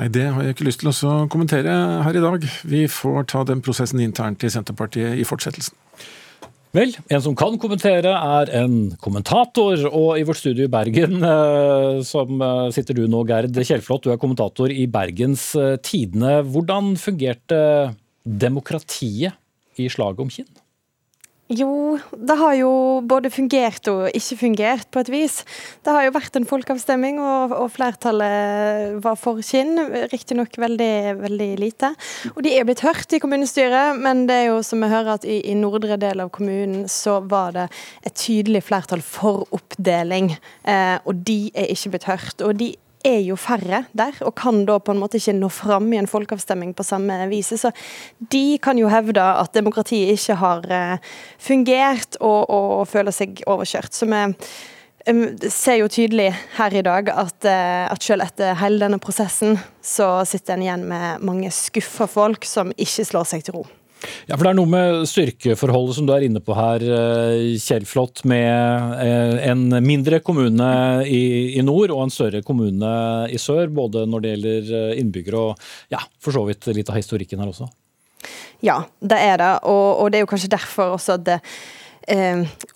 [0.00, 2.48] Nei, Det har jeg ikke lyst til å kommentere her i dag.
[2.66, 5.76] Vi får ta den prosessen internt i Senterpartiet i fortsettelsen.
[6.74, 12.00] Vel, en som kan kommentere er en kommentator, og i vårt studio i Bergen eh,
[12.02, 14.08] som eh, sitter du nå, Gerd Kjellflot.
[14.08, 16.40] Du er kommentator i Bergens eh, Tidende.
[16.50, 17.60] Hvordan fungerte
[18.26, 19.38] demokratiet
[19.78, 20.50] i slaget om Kinn?
[21.52, 22.68] Jo, det har jo
[23.04, 25.34] både fungert og ikke fungert, på et vis.
[25.84, 29.76] Det har jo vært en folkeavstemning, og, og flertallet var for Kinn.
[30.08, 31.90] Riktignok veldig, veldig lite.
[32.32, 35.28] Og de er blitt hørt i kommunestyret, men det er jo som vi hører at
[35.28, 37.68] i, i nordre del av kommunen så var det
[38.08, 40.32] et tydelig flertall for oppdeling,
[40.64, 42.40] eh, og de er ikke blitt hørt.
[42.40, 42.72] Og de
[43.04, 46.10] er jo færre der, og kan da på en måte ikke nå fram i en
[46.10, 47.52] folkeavstemning på samme vis.
[47.60, 47.72] Så
[48.32, 53.94] de kan jo hevde at demokratiet ikke har eh, fungert, og, og føler seg overkjørt.
[53.94, 59.00] Så vi ser jo tydelig her i dag at, eh, at selv etter hele denne
[59.02, 63.66] prosessen, så sitter en igjen med mange skuffa folk som ikke slår seg til ro.
[64.26, 66.82] Ja, for Det er noe med styrkeforholdet som du er inne på her,
[67.60, 72.90] Kjell Kjellflot, med eh, en mindre kommune i, nord og en større kommune
[73.30, 73.68] i sør.
[73.74, 77.52] Både når det gjelder eh, innbyggere og ja, for så vidt litt av historikken her
[77.52, 77.68] også.
[78.64, 79.52] Ja, det er det.
[79.68, 81.64] Og, og det er jo kanskje derfor også at det eh,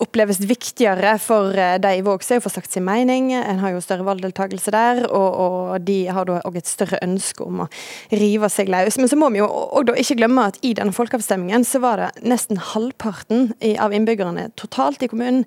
[0.01, 3.31] oppleves viktigere for eh, de i Vågsøy å få sagt sin mening.
[3.37, 7.45] En har jo større valgdeltakelse der, og, og de har da òg et større ønske
[7.45, 7.69] om å
[8.09, 8.99] rive seg løs.
[9.01, 12.01] Men så må vi jo og da ikke glemme at i denne folkeavstemningen så var
[12.01, 15.45] det nesten halvparten av innbyggerne totalt i kommunen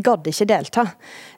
[0.00, 0.86] gadd ikke delta.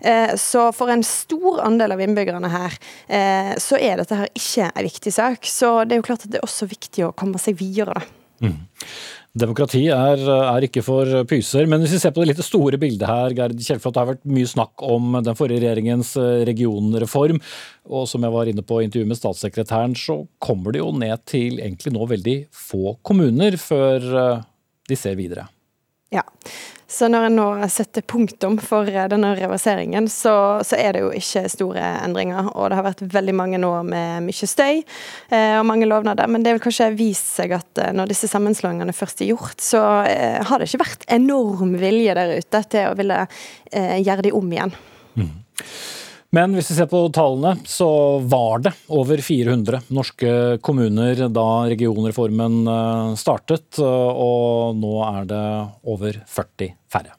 [0.00, 2.76] Eh, så for en stor andel av innbyggerne her,
[3.08, 5.46] eh, så er dette her ikke en viktig sak.
[5.46, 8.04] Så det er jo klart at det er også viktig å komme seg videre.
[8.42, 8.60] Mm.
[9.34, 11.66] Demokrati er, er, ikke for pyser.
[11.66, 14.28] Men hvis vi ser på det litt store bildet her, Gerd Kjellflot, det har vært
[14.30, 17.40] mye snakk om den forrige regjeringens eh, regionreform.
[17.90, 21.26] Og som jeg var inne på i intervjuet med statssekretæren, så kommer det jo ned
[21.26, 24.46] til egentlig nå veldig få kommuner før eh,
[24.86, 25.48] de ser videre.
[26.14, 26.22] Ja.
[26.94, 31.10] Så når en nå setter punktum for eh, denne reverseringen, så, så, er det jo
[31.16, 32.52] ikke store endringer.
[32.52, 36.30] Og det har vært veldig mange nå med mye støy eh, og mange lovnader.
[36.30, 39.82] Men det vil kanskje vist seg at eh, når disse sammenslåingene først er gjort, så
[40.06, 44.34] eh, har det ikke vært enorm vilje der ute til å ville eh, gjøre de
[44.36, 44.78] om igjen.
[45.18, 45.34] Mm.
[46.34, 47.88] Men hvis vi ser på tallene, så
[48.26, 50.30] var det over 400 norske
[50.64, 55.44] kommuner da regionreformen eh, startet, og nå er det
[55.94, 57.14] over 40 færre.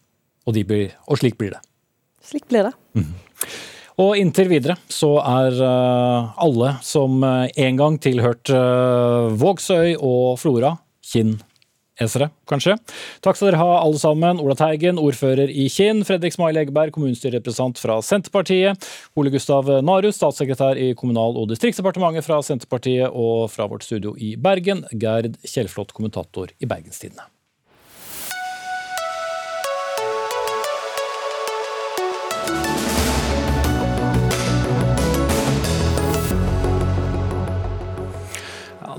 [0.45, 1.61] Og, blir, og slik blir det.
[2.25, 2.73] Slik blir det.
[2.97, 3.13] Mm.
[4.03, 8.59] Og inntil videre så er eh, alle som eh, en gang tilhørte
[9.39, 10.75] Vågsøy og Flora,
[11.05, 11.37] Kinn
[12.01, 12.75] esere, kanskje.
[13.25, 14.39] Takk skal dere ha, alle sammen.
[14.43, 16.03] Ola Teigen, ordfører i Kinn.
[16.07, 18.89] Fredrik Smail Egeberg, kommunestyrerepresentant fra Senterpartiet.
[19.19, 23.07] Ole Gustav Narus, statssekretær i Kommunal- og distriktsdepartementet fra Senterpartiet.
[23.11, 27.34] Og fra vårt studio i Bergen, Gerd Kjellflot, kommentator i Bergenstidene.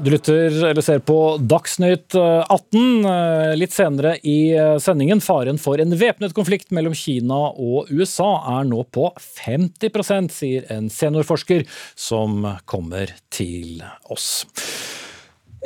[0.00, 3.04] Du lytter eller ser på Dagsnytt 18.
[3.06, 5.22] Eh, litt senere i eh, sendingen.
[5.24, 8.28] Faren for en væpnet konflikt mellom Kina og USA
[8.58, 11.64] er nå på 50% sier en seniorforsker
[11.96, 13.80] som kommer til
[14.12, 14.44] oss.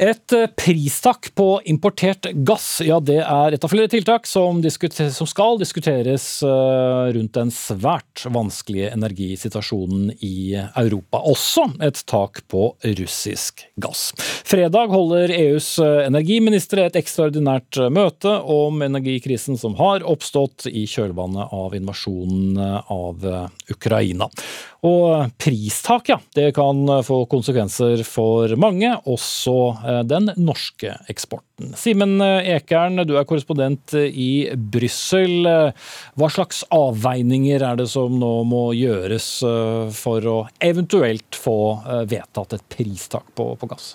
[0.01, 5.29] Et eh, pristak på importert gass, ja det er et av flere tiltak som, som,
[5.29, 11.21] skal diskuteres eh, rundt den svært vanskelige energisituasjonen i Europa.
[11.21, 14.15] Også et tak på russisk gass.
[14.49, 21.53] Fredag holder EUs eh, energiministre et ekstraordinært møte om energikrisen som har oppstått i kjølvannet
[21.53, 22.57] av invasjonen
[22.89, 23.29] av
[23.69, 24.33] Ukraina.
[24.87, 31.75] Og pristak, ja, det kan få konsekvenser for mange, også eh, den norske eksporten.
[31.77, 35.45] Simen Ekern, du er korrespondent i Brussel.
[36.17, 42.05] Hva slags avveininger er det som nå må gjøres eh, for å eventuelt få eh,
[42.09, 43.95] vedtatt et pristak på, på gass?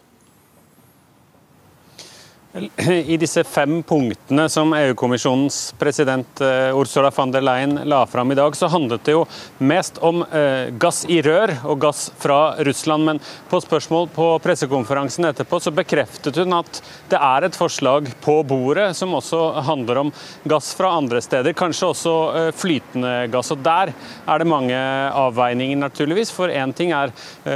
[3.06, 8.36] I disse fem punktene som EU-kommisjonens president eh, Ursula von der Leyen la fram i
[8.36, 9.26] dag, så handlet det jo
[9.60, 13.04] mest om eh, gass i rør og gass fra Russland.
[13.10, 13.20] Men
[13.52, 16.80] på spørsmål på pressekonferansen etterpå så bekreftet hun at
[17.12, 20.14] det er et forslag på bordet som også handler om
[20.48, 23.52] gass fra andre steder, kanskje også eh, flytende gass.
[23.52, 24.80] Og der er det mange
[25.26, 26.32] avveininger, naturligvis.
[26.36, 27.12] For én ting er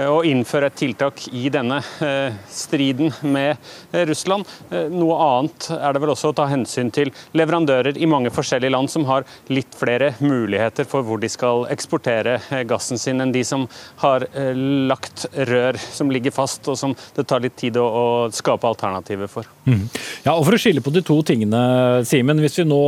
[0.10, 1.80] å innføre et tiltak i denne
[2.52, 3.58] striden med
[4.10, 4.48] Russland
[4.92, 8.92] noe annet er det vel også å ta hensyn til leverandører i mange forskjellige land
[8.92, 13.44] som har litt flere muligheter for hvor de skal eksportere eh, gassen sin, enn de
[13.48, 13.68] som
[14.04, 14.52] har eh,
[14.90, 17.88] lagt rør som ligger fast, og som det tar litt tid å,
[18.34, 19.48] skape alternativer for.
[19.66, 19.86] Mm.
[20.26, 21.60] Ja, og For å skille på de to tingene,
[22.08, 22.40] Simen.
[22.42, 22.82] Hvis vi nå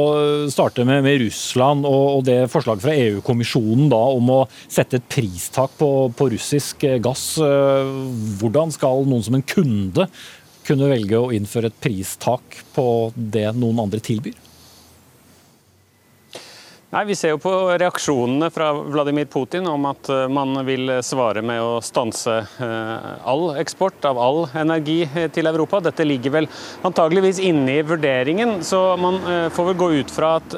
[0.51, 5.73] starter med, med Russland og, og, det forslaget fra EU-kommisjonen om å sette et pristak
[5.79, 7.25] på, på russisk gass.
[7.41, 7.91] Eh,
[8.41, 10.07] hvordan skal noen som en kunde
[10.67, 14.37] kunne velge å innføre et pristak på det noen andre tilbyr?
[16.91, 21.39] Nei, Vi ser jo på reaksjonene fra Vladimir Putin om at eh, man vil svare
[21.39, 25.79] med å stanse eh, all eksport av all energi eh, til Europa.
[25.85, 26.49] Dette ligger vel
[26.83, 29.21] antageligvis inne i vurderingen, så man
[29.55, 30.55] får vel gå ut fra at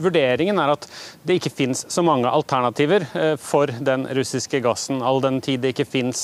[0.00, 0.86] vurderingen er at
[1.26, 3.04] det ikke finnes så mange alternativer
[3.42, 6.22] for den russiske gassen, all den tid det ikke finnes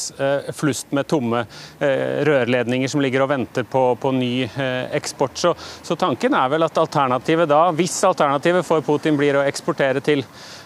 [0.56, 1.42] flust med tomme
[1.80, 4.32] rørledninger som ligger og venter på, på ny
[4.94, 5.36] eksport.
[5.42, 10.02] Så, så tanken er vel at alternativet da, hvis alternativet for Putin blir å eksportere
[10.04, 10.24] til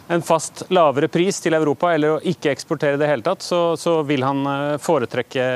[0.09, 3.99] en fast lavere pris til Europa, eller å ikke eksportere det hele tatt, så, så
[4.07, 5.47] vil han eh, foretrekke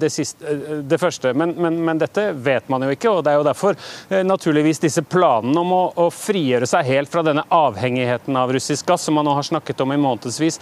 [0.00, 1.30] det, siste, eh, det første.
[1.38, 4.82] Men, men, men, dette vet man jo ikke, og det er jo derfor eh, naturligvis
[4.82, 9.18] disse planene om å, å frigjøre seg helt fra denne avhengigheten av russisk gass, som
[9.18, 10.58] man nå har snakket om i månedsvis,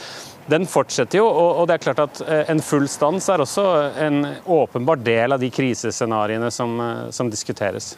[0.46, 1.26] den fortsetter jo.
[1.28, 3.66] Og, det er klart at eh, en full stans er også
[4.02, 7.94] en åpenbar del av de krisescenarioene som, eh, som diskuteres.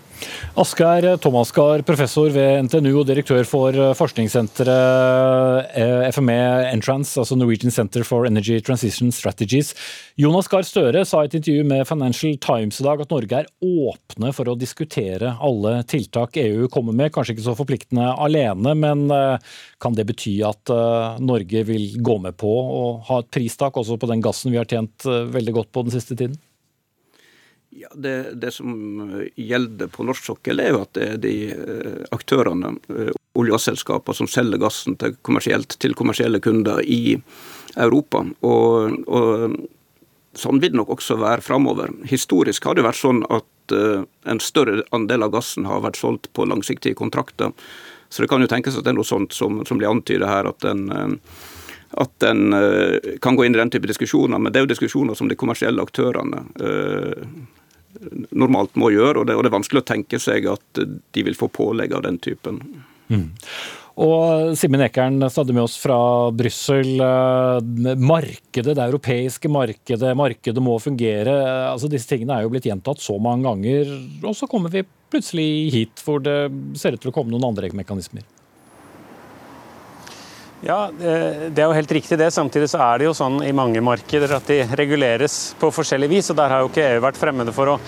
[0.61, 6.39] Asgeir Thomasgaard, professor ved NTNU og direktør for eh, forskningssenteret FME
[6.71, 9.75] Entrance, altså Norwegian Center for Energy Transition Strategies.
[10.21, 13.51] Jonas Gahr Støre sa i et intervju med Financial Times i dag at Norge er
[13.65, 17.13] åpne for å diskutere alle tiltak EU kommer med.
[17.15, 19.07] Kanskje ikke så forpliktende alene, men
[19.83, 20.71] kan det bety at
[21.25, 24.69] Norge vil gå med på å ha et pristak også på den gassen vi har
[24.69, 26.37] tjent eh, veldig godt på den siste tiden?
[27.85, 32.05] Ja, det, det, som gjelder på norsk sokkel, er jo at det er de eh,
[32.17, 35.17] aktørene, eh, olje- og gasselskapene, som selger gassen til,
[35.69, 37.19] til kommersielle kunder i
[37.77, 38.23] Europa.
[38.41, 39.59] Og, og
[40.41, 41.93] sånn vil det nok også være framover.
[42.09, 46.47] Historisk har det vært sånn at en større andel av gassen har vært solgt på
[46.49, 47.53] langsiktige kontrakter.
[48.09, 50.49] Så det kan jo tenkes at det er noe sånt som, som blir antydet her,
[50.49, 51.19] at en
[51.95, 52.49] at en
[53.23, 54.41] kan gå inn i den type diskusjoner.
[54.43, 56.41] Men det er jo diskusjoner som de kommersielle aktørene
[58.35, 61.39] normalt må gjøre, og det, og det, er vanskelig å tenke seg at de vil
[61.39, 62.61] få pålegg av den typen.
[63.13, 63.31] Mm.
[64.05, 65.97] Og Simen Ekern, stadig med oss fra
[66.35, 66.97] Brussel.
[66.99, 71.37] Eh, markedet, det europeiske markedet, markedet må fungere.
[71.71, 74.83] Altså Disse tingene er jo blitt gjentatt så mange ganger, og så kommer vi
[75.15, 76.39] plutselig hit hvor det
[76.81, 78.27] ser ut til å komme noen andre mekanismer.
[80.65, 82.31] Ja, Det er jo helt riktig det.
[82.33, 86.31] Samtidig så er det jo sånn i mange markeder at de reguleres på forskjellig vis.
[86.33, 87.81] og Der har jo ikke EU vært fremmede for å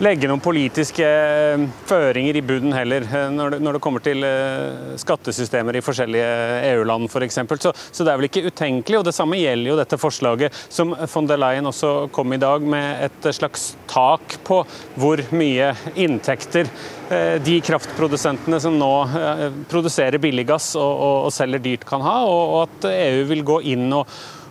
[0.00, 5.76] legge noen politiske eh, føringer i bunnen heller, eh, når det, kommer til eh, skattesystemer
[5.76, 6.30] i forskjellige
[6.70, 7.40] EU-land f.eks.
[7.50, 9.00] For så, så det er vel ikke utenkelig.
[9.00, 12.64] og Det samme gjelder jo dette forslaget som von der Leyen også kom i dag,
[12.64, 14.62] med et slags tak på
[15.00, 16.68] hvor mye inntekter
[17.42, 18.90] de kraftprodusentene som nå
[19.70, 23.88] produserer billiggass og, og, og selger dyrt, kan ha, og at EU vil gå inn
[23.96, 24.06] og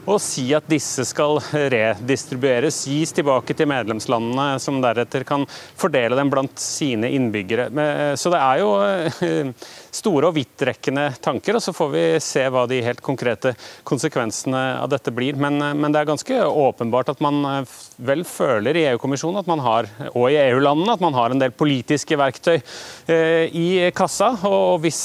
[0.10, 5.46] og si at disse skal redistribueres, gis tilbake til medlemslandene, som deretter kan
[5.80, 7.70] fordele dem blant sine innbyggere.
[8.20, 12.66] Så det er jo eh, store og vidtrekkende tanker, og så får vi se hva
[12.70, 13.56] de helt konkrete
[13.88, 15.38] konsekvensene av dette blir.
[15.40, 17.78] Men, men det er ganske åpenbart at man eh,
[18.10, 21.54] vel føler i EU-kommisjonen at man har, og i EU-landene at man har en del
[21.56, 24.32] politiske verktøy eh, i kassa.
[24.50, 25.02] Og hvis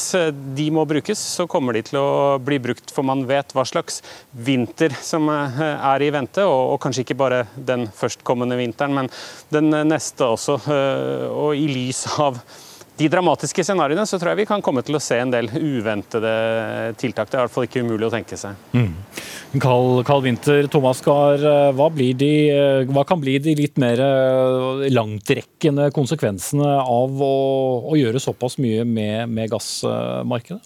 [0.56, 4.00] de må brukes, så kommer de til å bli brukt, for man vet hva slags
[4.32, 9.10] vinter som eh, er i vente, og, og kanskje ikke bare den førstkommende vinteren, men
[9.54, 10.60] den neste også.
[10.68, 12.38] Eh, og i lys av
[12.96, 16.34] de dramatiske scenarioene så tror jeg vi kan komme til å se en del uventede
[17.00, 17.30] tiltak.
[17.30, 18.58] Det er i hvert fall ikke umulig å tenke seg.
[18.74, 18.92] Mm.
[19.62, 20.66] Kald, vinter.
[20.70, 22.34] Thomas Gahr, eh, hva, de,
[22.90, 24.02] hva, kan bli de litt mer
[24.90, 27.34] langtrekkende konsekvensene av å,
[27.90, 30.62] å gjøre såpass mye med, med gassmarkedet?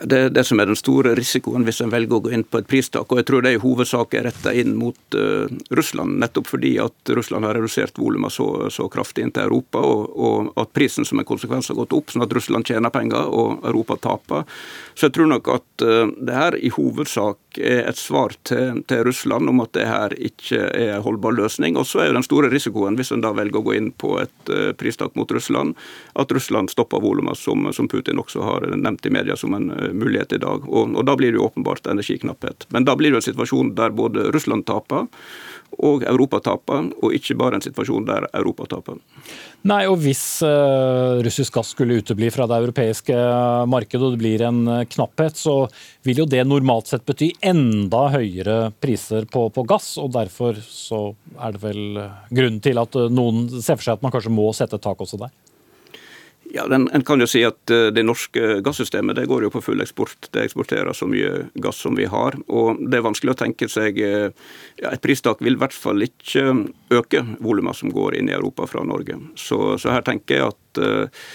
[0.00, 2.60] Det er det som er den store risikoen hvis en velger å gå inn på
[2.62, 3.10] et pristak.
[3.10, 5.44] og Jeg tror det i hovedsak er retta inn mot uh,
[5.76, 10.06] Russland, nettopp fordi at Russland har redusert volumet så, så, kraftig inn til Europa, og,
[10.16, 13.60] og, at prisen som en konsekvens har gått opp, sånn at Russland tjener penger og
[13.68, 14.48] Europa taper.
[14.94, 19.48] Så jeg tror nok at uh, det her i hovedsak et svar til, til, Russland
[19.50, 21.78] om at det her ikke er en holdbar løsning.
[21.80, 24.14] Og så er jo den store risikoen, hvis en da velger å gå inn på
[24.22, 25.74] et uh, pristak mot Russland,
[26.20, 30.36] at Russland stopper volumet, som, som Putin også har nevnt i media som en mulighet
[30.36, 30.66] i dag.
[30.68, 32.68] Og, og Da blir det jo åpenbart energiknapphet.
[32.70, 35.08] Men da blir det en situasjon der både Russland taper
[35.86, 39.00] og Europa taper, og ikke bare en situasjon der Europa taper.
[39.68, 43.16] Nei, og Hvis uh, russisk gass skulle utebli fra det europeiske
[43.68, 45.56] markedet og det blir en uh, knapphet, så
[46.06, 49.92] vil jo det normalt sett bety enda høyere priser på, på gass.
[50.00, 51.02] og Derfor så
[51.36, 54.80] er det vel grunnen til at noen ser for seg at man kanskje må sette
[54.80, 55.34] et tak også der?
[56.52, 59.62] Ja, den, En kan jo si at uh, det norske gassystemet det går jo på
[59.62, 60.30] full eksport.
[60.34, 62.36] Det eksporterer så mye gass som vi har.
[62.48, 64.30] og Det er vanskelig å tenke seg uh,
[64.80, 66.46] ja, Et pristak vil i hvert fall ikke
[66.90, 69.18] øke volumet som går inn i Europa fra Norge.
[69.38, 71.26] Så, så her tenker jeg at uh,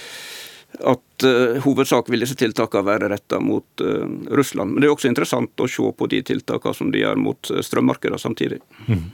[0.80, 4.74] at uh, hovedsak vil disse tiltakene være retta mot uh, Russland.
[4.74, 7.62] Men det er også interessant å se på de tiltakene som de gjør mot uh,
[7.66, 8.62] strømmarkedene samtidig.
[8.88, 9.06] Mm.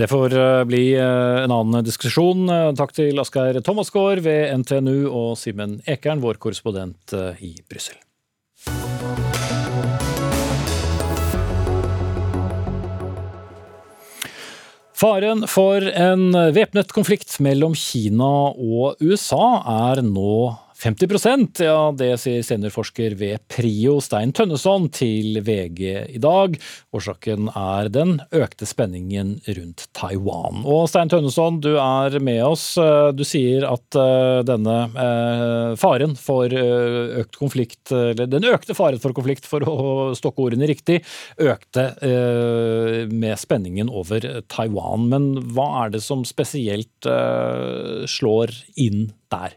[0.00, 0.36] Det får
[0.68, 2.46] bli en annen diskusjon.
[2.78, 7.12] Takk til Asgeir Thomasgaard ved NTNU og Simen Ekern, vår korrespondent
[7.44, 7.98] i Brussel.
[15.00, 19.46] Faren for en væpnet konflikt mellom Kina og USA
[19.92, 20.34] er nå
[20.80, 25.82] 50% ja det sier seniorforsker ved Prio Stein Tønneson til VG
[26.16, 26.56] i dag.
[26.96, 30.62] Årsaken er den økte spenningen rundt Taiwan.
[30.64, 32.64] Og Stein Tønneson, du er med oss.
[33.16, 39.02] Du sier at eh, denne eh, faren for eh, økt konflikt, eller den økte faren
[39.02, 39.78] for konflikt, for å
[40.16, 41.00] stokke ordene riktig,
[41.40, 41.90] økte
[43.10, 45.08] med spenningen over Taiwan.
[45.12, 47.08] Men hva er det som spesielt
[48.10, 49.56] slår inn der?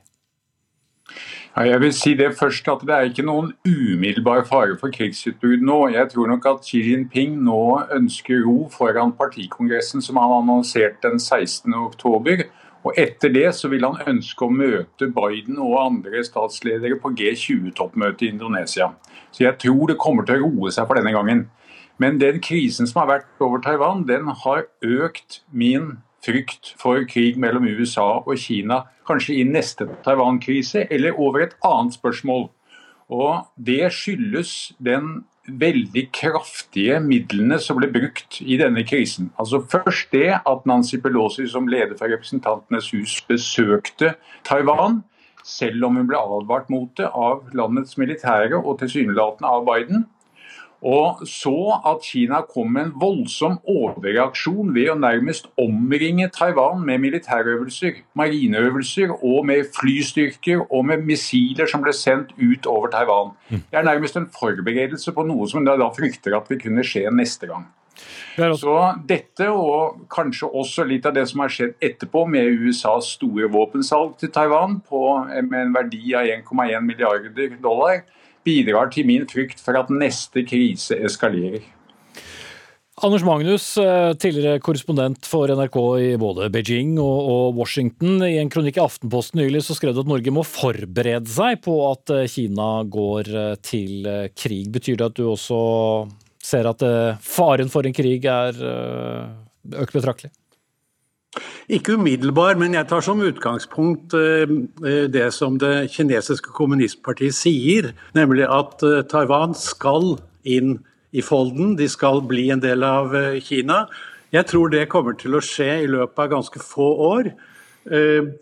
[1.54, 5.78] Jeg vil si det først at Det er ikke noen umiddelbar fare for krigsutbrudd nå.
[5.94, 11.22] Jeg tror nok at Xi Jinping nå ønsker ro foran partikongressen som han annonserte den
[11.22, 12.48] 16.10.
[12.84, 18.26] Og etter det så vil han ønske å møte Biden og andre statsledere på G20-toppmøtet
[18.28, 18.90] i Indonesia.
[19.32, 21.46] Så jeg tror det kommer til å roe seg for denne gangen.
[22.02, 27.38] Men den krisen som har vært over Taiwan, den har økt min frykt for krig
[27.42, 32.50] mellom USA og Kina, kanskje i neste Taiwan-krise, eller over et annet spørsmål.
[33.10, 39.32] Og Det skyldes den veldig kraftige midlene som ble brukt i denne krisen.
[39.40, 44.16] Altså Først det at Nancy Pelosi som leder for Representantenes hus besøkte
[44.48, 45.02] Taiwan,
[45.44, 50.06] selv om hun ble advart mot det av landets militære og tilsynelatende av Biden.
[50.84, 57.00] Og så at Kina kom med en voldsom overreaksjon ved å nærmest omringe Taiwan med
[57.06, 63.32] militærøvelser, marineøvelser og med flystyrker og med missiler som ble sendt ut over Taiwan.
[63.50, 67.48] Det er nærmest en forberedelse på noe som da frykter at vil kunne skje neste
[67.48, 67.70] gang.
[68.34, 68.74] Så
[69.08, 74.18] dette, og kanskje også litt av det som har skjedd etterpå, med USAs store våpensalg
[74.20, 75.04] til Taiwan på,
[75.46, 78.02] med en verdi av 1,1 milliarder dollar,
[78.46, 81.64] bidrar til min frykt for at neste krise eskalerer.
[83.04, 88.22] Anders Magnus, eh, tidligere korrespondent for NRK i både Beijing og Washington.
[88.22, 91.74] I en kronikk i Aftenposten nylig så skrev du at Norge må forberede seg på
[91.90, 94.06] at eh, Kina går eh, til
[94.38, 94.70] krig.
[94.72, 95.58] Betyr det at du også
[96.44, 96.86] ser at
[97.24, 100.30] faren for en krig er økt betraktelig?
[101.72, 104.50] Ikke umiddelbar, men jeg tar som utgangspunkt eh,
[104.84, 110.78] eh, det som det kinesiske kommunistpartiet sier, nemlig at eh, Taiwan skal inn
[111.14, 113.14] i folden, de skal bli en del av
[113.46, 113.86] Kina.
[114.34, 117.30] Jeg tror det kommer til å skje i løpet av ganske få år.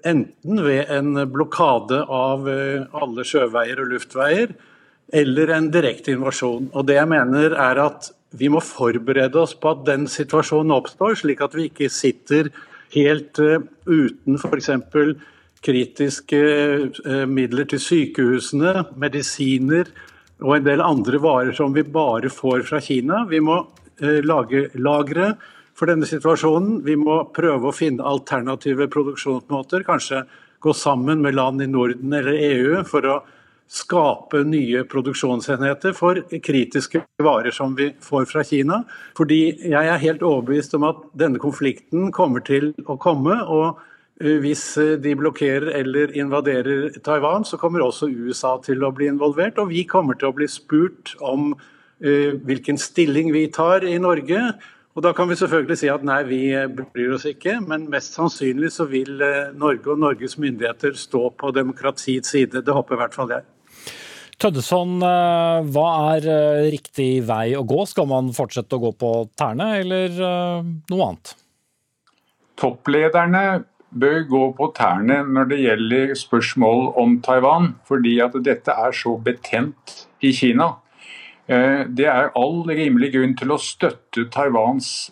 [0.07, 4.53] Enten ved en blokade av alle sjøveier og luftveier,
[5.11, 6.69] eller en direkte invasjon.
[6.71, 8.07] Og det jeg mener er at
[8.39, 12.53] vi må forberede oss på at den situasjonen oppstår, slik at vi ikke sitter
[12.95, 14.69] helt uh, uten f.eks.
[15.61, 16.41] kritiske
[17.05, 19.89] uh, midler til sykehusene, medisiner
[20.41, 23.25] og en del andre varer som vi bare får fra Kina.
[23.29, 25.33] Vi må uh, lage lagre
[25.77, 26.81] for denne situasjonen.
[26.85, 29.85] Vi må prøve å finne alternative produksjonsmåter.
[29.87, 30.25] Kanskje
[30.61, 33.21] gå sammen med land i Norden eller EU for å
[33.71, 38.81] skape nye produksjonsenheter for kritiske varer som vi får fra Kina.
[39.17, 39.39] Fordi
[39.71, 43.37] jeg er helt overbevist om at denne konflikten kommer til å komme.
[43.47, 43.79] og
[44.19, 49.07] eh, hvis eh, de blokkerer eller invaderer Taiwan, så kommer også USA til å bli
[49.07, 49.57] involvert.
[49.57, 54.41] Og vi kommer til å bli spurt om uh, hvilken stilling vi tar i Norge.
[54.91, 56.41] Og Da kan vi selvfølgelig si at nei, vi
[56.91, 59.23] bryr oss ikke, men mest sannsynlig så vil
[59.55, 62.65] Norge og Norges myndigheter stå på demokratiets side.
[62.65, 63.47] Det håper i hvert fall jeg.
[64.41, 67.83] Tøddesson, eh, hva er eh, riktig vei å gå?
[67.85, 71.35] Skal man fortsette å gå på tærne, eller eh, noe annet?
[72.57, 73.43] Topplederne
[74.01, 79.13] bør gå på tærne når det gjelder spørsmål om Taiwan, fordi at dette er så
[79.21, 80.73] betent i Kina.
[81.51, 85.09] Det er all rimelig grunn til å støtte Taiwans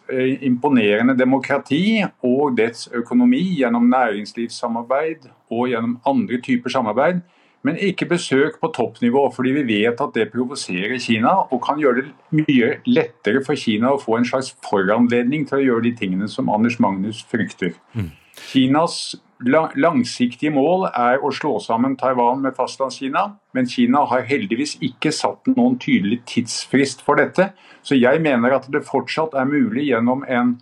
[0.47, 7.19] imponerende demokrati og dets økonomi gjennom næringslivssamarbeid og gjennom andre typer samarbeid.
[7.67, 12.05] Men ikke besøk på toppnivå, fordi vi vet at det provoserer Kina og kan gjøre
[12.05, 16.29] det mye lettere for Kina å få en slags foranledning til å gjøre de tingene
[16.31, 17.75] som Anders Magnus frykter.
[17.93, 18.13] Mm.
[18.39, 25.11] Kinas langsiktige mål er å slå sammen Taiwan med Fastlandskina, men Kina har heldigvis ikke
[25.15, 27.51] satt noen tydelig tidsfrist for dette.
[27.83, 30.57] Så jeg mener at det fortsatt er mulig gjennom en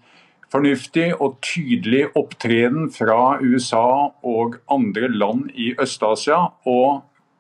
[0.53, 6.79] fornuftig og tydelig opptreden fra USA og andre land i Øst-Asia å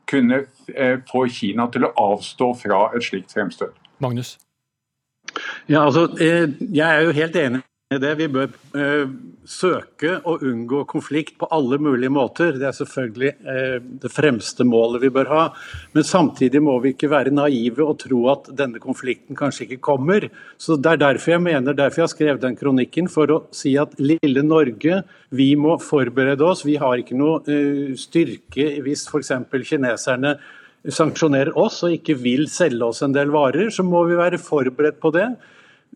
[0.07, 0.43] kunne
[0.73, 3.75] eh, få Kina til å avstå fra et slikt fremstøt.
[4.03, 4.37] Magnus?
[5.67, 8.09] Ja, altså, eh, jeg er jo helt enig det.
[8.19, 9.11] Vi bør eh,
[9.47, 12.57] søke å unngå konflikt på alle mulige måter.
[12.59, 15.45] Det er selvfølgelig eh, det fremste målet vi bør ha.
[15.95, 20.27] Men samtidig må vi ikke være naive og tro at denne konflikten kanskje ikke kommer.
[20.59, 23.77] Så Det er derfor jeg mener, derfor jeg har skrevet den kronikken, for å si
[23.79, 26.67] at lille Norge, vi må forberede oss.
[26.67, 29.31] Vi har ikke noe eh, styrke hvis f.eks.
[29.63, 30.35] kineserne
[30.91, 34.99] sanksjonerer oss og ikke vil selge oss en del varer, så må vi være forberedt
[34.99, 35.31] på det.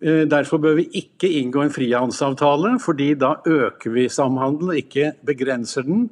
[0.02, 5.86] Eh, derfor bør vi ikke inngå en frihandelsavtale, fordi da øker vi samhandelen, ikke begrenser
[5.86, 6.08] den.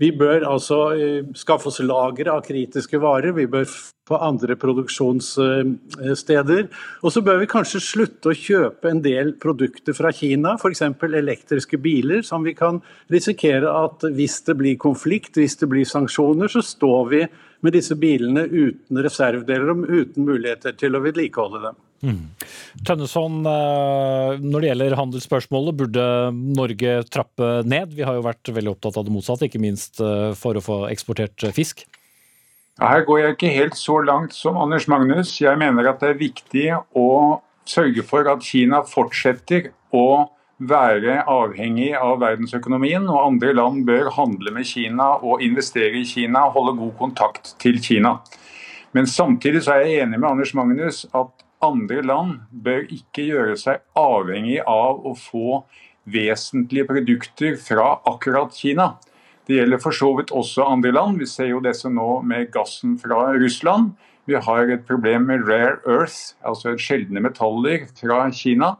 [0.00, 3.66] Vi bør altså eh, skaffe oss lagre av kritiske varer, vi bør
[4.08, 6.62] få andre produksjonssteder.
[7.04, 10.82] Og så bør vi kanskje slutte å kjøpe en del produkter fra Kina, f.eks.
[11.04, 12.80] elektriske biler, som vi kan
[13.12, 17.22] risikere at hvis det blir konflikt, hvis det blir sanksjoner, så står vi
[17.60, 21.76] med disse bilene uten reservedeler og uten muligheter til å vedlikeholde dem.
[22.00, 22.32] Mm.
[22.86, 27.92] Tønneson, eh, når det gjelder handelsspørsmålet, burde Norge trappe ned?
[27.96, 30.78] Vi har jo vært veldig opptatt av det motsatte, ikke minst eh, for å få
[30.88, 31.84] eksportert fisk.
[32.80, 35.34] Her går jeg ikke helt så langt som Anders Magnus.
[35.42, 37.08] Jeg mener at det er viktig å
[37.68, 40.30] sørge for at Kina fortsetter å
[40.60, 46.46] være avhengig av verdensøkonomien, og andre land bør handle med Kina og investere i Kina,
[46.52, 48.18] holde god kontakt til Kina.
[48.96, 51.32] Men samtidig så er jeg enig med Anders Magnus at
[51.64, 55.62] andre land bør ikke gjøre seg avhengig av å få
[56.10, 58.94] vesentlige produkter fra akkurat Kina.
[59.46, 61.18] Det gjelder for så vidt også andre land.
[61.20, 63.92] Vi ser jo dette nå med gassen fra Russland.
[64.28, 68.76] Vi har et problem med rare earth, altså sjeldne metaller fra Kina.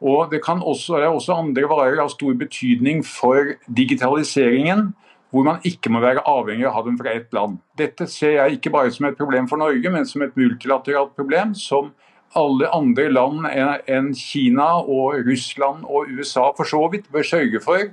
[0.00, 4.90] Og det, kan også, er også andre varer av stor betydning for digitaliseringen,
[5.32, 7.58] hvor man ikke må være avhengig av å ha dem fra ett land.
[7.76, 11.54] Dette ser jeg ikke bare som et problem for Norge, men som et multilateralt problem
[11.58, 11.92] som
[12.36, 17.86] alle andre land enn Kina og Russland og USA for så vidt bør sørge for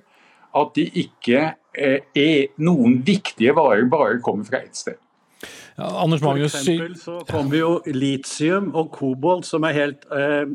[0.53, 4.99] at de ikke eh, er noen viktige varer bare kommer fra ett sted.
[5.75, 6.53] Ja, Anders Magnus...
[6.53, 10.45] For eksempel så kommer jo litium og kobolt, som er helt eh,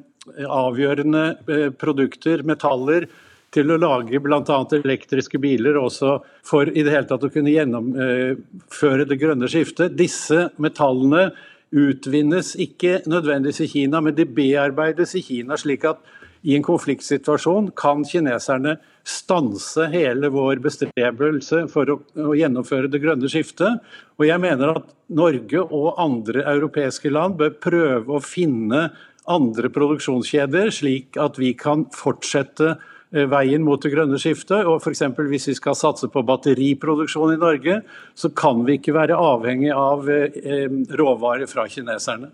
[0.46, 3.08] avgjørende eh, produkter, metaller,
[3.54, 4.58] til å lage bl.a.
[4.76, 9.96] elektriske biler, også for i det hele tatt å kunne gjennomføre det grønne skiftet.
[9.96, 11.30] Disse metallene
[11.74, 15.56] utvinnes ikke nødvendigvis i Kina, men de bearbeides i Kina.
[15.56, 15.98] slik at
[16.42, 18.76] i en konfliktsituasjon kan kineserne
[19.08, 23.82] stanse hele vår bestrebelse for å, å, gjennomføre det grønne skiftet.
[24.18, 28.88] Og jeg mener at Norge og andre europeiske land bør prøve å finne
[29.28, 32.76] andre produksjonskjeder, slik at vi kan fortsette
[33.10, 34.66] veien mot det grønne skiftet.
[34.68, 34.92] Og for
[35.30, 37.82] Hvis vi skal satse på batteriproduksjon i Norge,
[38.14, 42.30] så kan vi ikke være avhengig av eh, råvarer fra kineserne.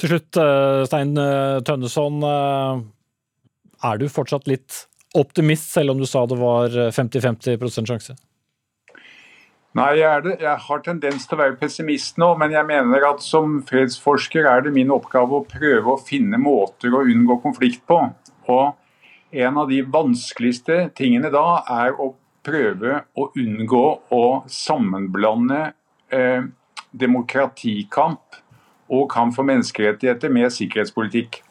[0.00, 1.14] Til slutt, eh, Stein
[1.64, 2.24] Tønneson.
[3.80, 8.16] Er du fortsatt litt optimist, selv om du sa det var 50-50% sjanse?
[9.78, 13.60] Nei, jeg, jeg, har tendens til å være pessimist nå, men jeg mener at som
[13.68, 18.00] fredsforsker er det min oppgave å prøve å finne måter å unngå konflikt på.
[18.50, 18.64] Og
[19.30, 22.12] en av de vanskeligste tingene da er å
[22.46, 23.84] prøve å unngå
[24.16, 25.60] å sammenblande
[26.12, 26.42] eh,
[26.90, 28.40] demokratikamp
[28.90, 31.42] og kamp for menneskerettigheter med sikkerhetspolitikk.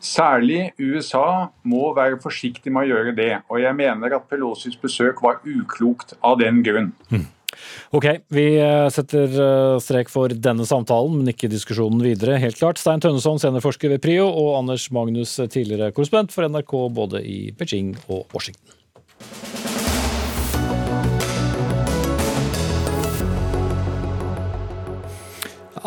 [0.00, 3.34] Særlig USA må være forsiktig med å gjøre det.
[3.52, 6.90] Og jeg mener at Pelosis besøk var uklokt av den grunn.
[7.12, 7.26] Mm.
[7.96, 12.38] Ok, vi eh, setter eh, strek for denne samtalen, men ikke diskusjonen videre.
[12.42, 12.80] Helt klart.
[12.80, 17.96] Stein Tønneson, seniorforsker ved PRIO, og Anders Magnus, tidligere korrespondent for NRK både i Beijing
[18.08, 18.79] og Washington.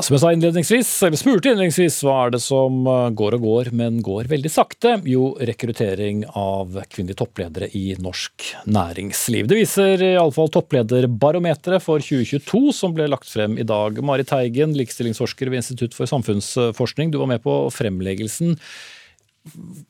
[0.02, 3.70] Som jeg sa innledningsvis, eller spurte innledningsvis, hva er det som eh, går og går,
[3.78, 4.96] men går veldig sakte?
[5.10, 9.50] Jo, rekruttering av kvinnelige toppledere i norsk næringsliv.
[9.50, 14.02] Det viser iallfall topplederbarometeret for 2022, som ble lagt frem i dag.
[14.06, 18.58] Mari Teigen, likestillingsforsker ved Institutt for samfunnsforskning, du var med på fremleggelsen.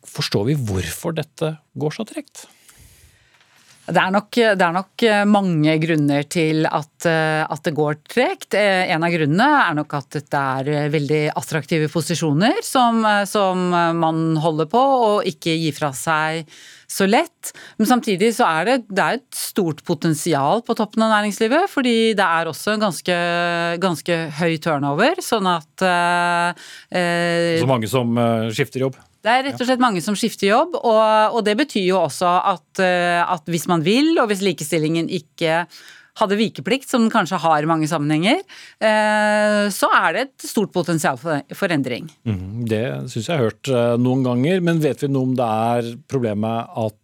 [0.10, 2.48] Forstår vi hvorfor dette går så tregt?
[3.84, 7.98] Det er, nok, det er, nok, eh, mange grunner til at, eh, at, det går
[8.08, 8.56] tregt.
[8.56, 13.66] Eh, en av grunnene er nok at det er veldig attraktive posisjoner som, som,
[14.00, 14.80] man holder på
[15.10, 16.48] og ikke gir fra seg
[16.88, 17.52] så lett.
[17.76, 21.68] Men samtidig så er det, det er et stort potensial på toppen av næringslivet.
[21.74, 23.18] Fordi det er også ganske,
[23.84, 28.16] ganske høy turnover, sånn at eh, Så mange som
[28.56, 29.02] skifter jobb?
[29.24, 32.28] Det er rett og slett mange som skifter jobb, og, og det betyr jo også
[32.54, 35.64] at, eh, at, hvis man vil, og hvis likestillingen ikke
[36.20, 38.44] hadde vikeplikt, som den kanskje har i mange sammenhenger,
[38.84, 42.12] eh, så er det et stort potensial for, endring.
[42.28, 45.48] Mm, det syns jeg har hørt eh, noen ganger, men vet vi noe om det
[45.48, 47.00] er problemet at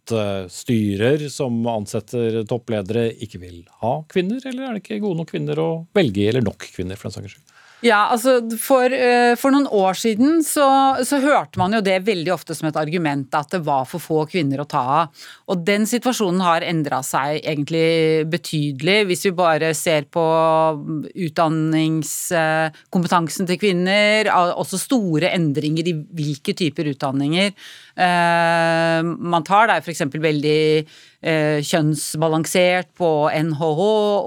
[0.52, 5.64] styrer som ansetter toppledere, ikke vil ha kvinner, eller er det ikke gode nok kvinner
[5.64, 7.60] å velge, eller nok kvinner, for den saks skyld?
[7.80, 12.34] Ja, altså for, eh, for, noen år siden så, så, hørte man jo det veldig
[12.34, 15.08] ofte som et argument at det var for få kvinner å ta av.
[15.48, 19.06] Og den situasjonen har endra seg egentlig betydelig.
[19.08, 20.26] Hvis vi bare ser på
[21.30, 27.52] utdanningskompetansen til kvinner, også store endringer i hvilke typer utdanninger
[28.00, 30.06] Eh, man tar der f.eks.
[30.14, 30.60] veldig
[31.20, 33.82] kjønnsbalansert på NHH,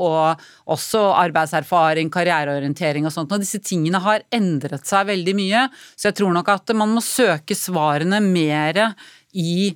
[0.04, 3.32] og også arbeidserfaring, karriereorientering og sånt.
[3.32, 5.64] Og disse tingene har endret seg veldig mye,
[5.96, 8.84] så jeg tror nok at man må søke svarene mer
[9.32, 9.72] i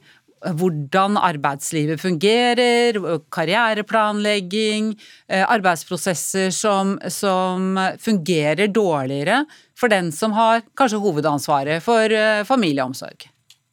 [0.47, 2.99] hvordan arbeidslivet fungerer,
[3.33, 4.93] karriereplanlegging,
[5.33, 9.45] eh, arbeidsprosesser som, som, fungerer dårligere
[9.75, 12.13] for den som har kanskje hovedansvaret for
[12.47, 13.31] familieomsorg.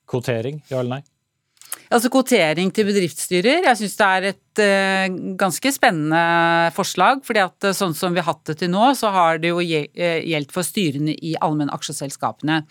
[0.10, 1.04] Kvotering, ja eller nei?
[1.94, 7.22] Altså Kvotering til bedriftsstyrer, jeg syns det er et uh, ganske spennende forslag.
[7.26, 9.62] fordi at uh, sånn som vi har hatt det til nå, så har det jo
[9.62, 12.64] eh, gjeldt for styrene i allmennaksjeselskapene.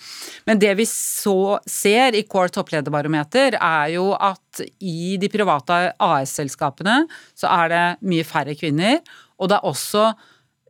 [0.51, 7.05] Men det vi så ser i Core topplederbarometer, er jo at i de private AS-selskapene
[7.39, 8.99] så er det mye færre kvinner.
[9.39, 10.09] Og det er også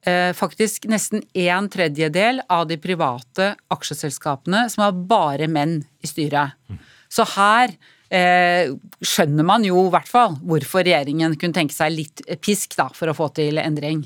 [0.05, 6.53] eh, faktisk nesten en tredjedel av de private aksjeselskapene som har bare menn i styret.
[7.13, 7.73] Så her
[8.13, 12.89] eh, skjønner man jo i hvert fall hvorfor regjeringen kunne tenke seg litt pisk da,
[12.95, 14.05] for å få til endring.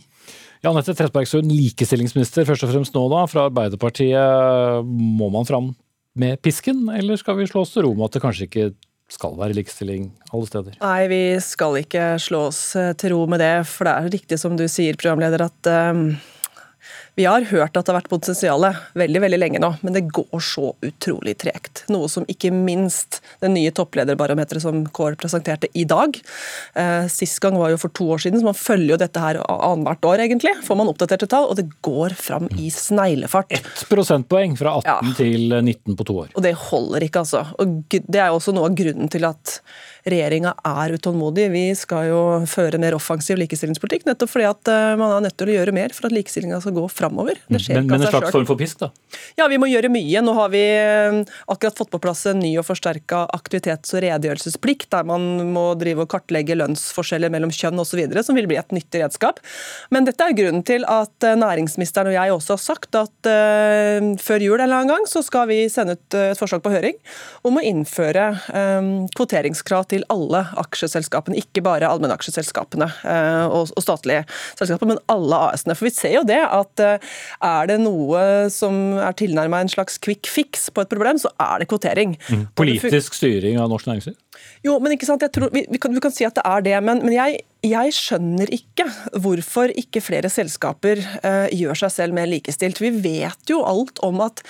[0.62, 4.86] Ja, Anette Trettebergstuen, likestillingsminister først og fremst nå da, fra Arbeiderpartiet.
[4.86, 5.70] Må man fram
[6.16, 8.70] med pisken, eller skal vi slå oss til ro med at det kanskje ikke
[9.12, 10.78] skal være likestilling alle steder?
[10.80, 12.62] Nei, vi skal ikke slå oss
[12.98, 16.08] til ro med det, for det er riktig som du sier, programleder, at um
[17.16, 18.66] vi har hørt at det har vært potensial
[18.98, 21.86] veldig veldig lenge nå, men det går så utrolig tregt.
[21.92, 26.18] Noe som ikke minst det nye topplederbarometeret som Kår presenterte i dag.
[26.76, 29.40] Eh, sist gang var jo for to år siden, så man følger jo dette her
[29.46, 30.52] annethvert år, egentlig.
[30.66, 33.56] Får man oppdaterte tall, og det går fram i sneglefart.
[33.56, 35.16] Ett prosentpoeng fra 18 ja.
[35.16, 36.32] til 19 på to år.
[36.36, 37.46] Og det holder ikke, altså.
[37.56, 39.56] Og det er jo også noe av grunnen til at
[40.06, 41.48] regjeringa er utålmodig.
[41.50, 45.50] Vi skal jo føre mer offensiv likestillingspolitikk, nettopp fordi at eh, man er nødt til
[45.50, 47.38] å gjøre mer for at likestillinga skal gå framover.
[47.46, 48.90] Men, men en slags form for pisk, da?
[49.38, 50.22] Ja, vi må gjøre mye.
[50.24, 54.90] Nå har vi eh, akkurat fått på plass en ny og forsterka aktivitets- og redegjørelsesplikt,
[54.94, 59.04] der man må drive og kartlegge lønnsforskjeller mellom kjønn osv., som vil bli et nyttig
[59.04, 59.40] redskap.
[59.94, 64.12] Men dette er grunnen til at eh, næringsministeren og jeg også har sagt at uh,
[64.22, 66.96] før jul en eller annen gang så skal vi sende ut et forslag på høring
[67.46, 74.24] om å innføre um, kvoteringskrav til alle aksjeselskapene, ikke bare allmennaksjeselskapene uh, og statlige
[74.58, 75.76] selskaper, men alle AS-ene.
[75.76, 76.95] For vi ser jo det at eh,
[77.44, 78.20] er det noe
[78.52, 82.16] som er tilnærma en slags quick fix på et problem, så er det kvotering.
[82.30, 82.46] Mm.
[82.58, 84.16] Politisk styring av norsk næringsliv?
[84.66, 86.64] Jo, men ikke sant, jeg tror, vi, vi, kan, vi kan si at det er
[86.66, 88.86] det, men, men jeg jeg skjønner ikke
[89.22, 92.80] hvorfor ikke flere selskaper uh, gjør seg selv mer likestilt.
[92.82, 94.42] Vi vet jo alt om at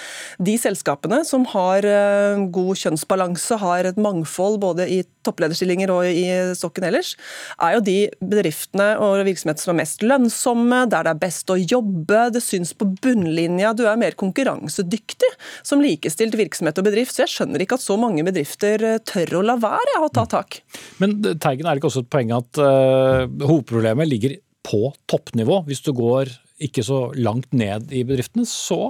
[0.42, 6.26] de selskapene som har uh, god kjønnsbalanse, har et mangfold både i topplederstillinger og i
[6.58, 7.14] stokken ellers,
[7.62, 11.58] er jo de bedriftene og virksomheter som er mest lønnsomme, der det er best å
[11.58, 15.32] jobbe, det syns på bunnlinja, du er mer konkurransedyktig
[15.66, 17.16] som likestilt virksomhet og bedrift.
[17.16, 20.26] Så jeg skjønner ikke at så mange bedrifter eh, tør å la være å ta
[20.30, 20.60] tak.
[21.02, 23.05] Men Teigen, er det ikke også et poeng at Eh,
[23.46, 24.36] hovedproblemet ligger
[24.66, 25.62] på toppnivå.
[25.68, 26.32] Hvis du går
[26.66, 28.80] ikke så langt ned i bedriftene, så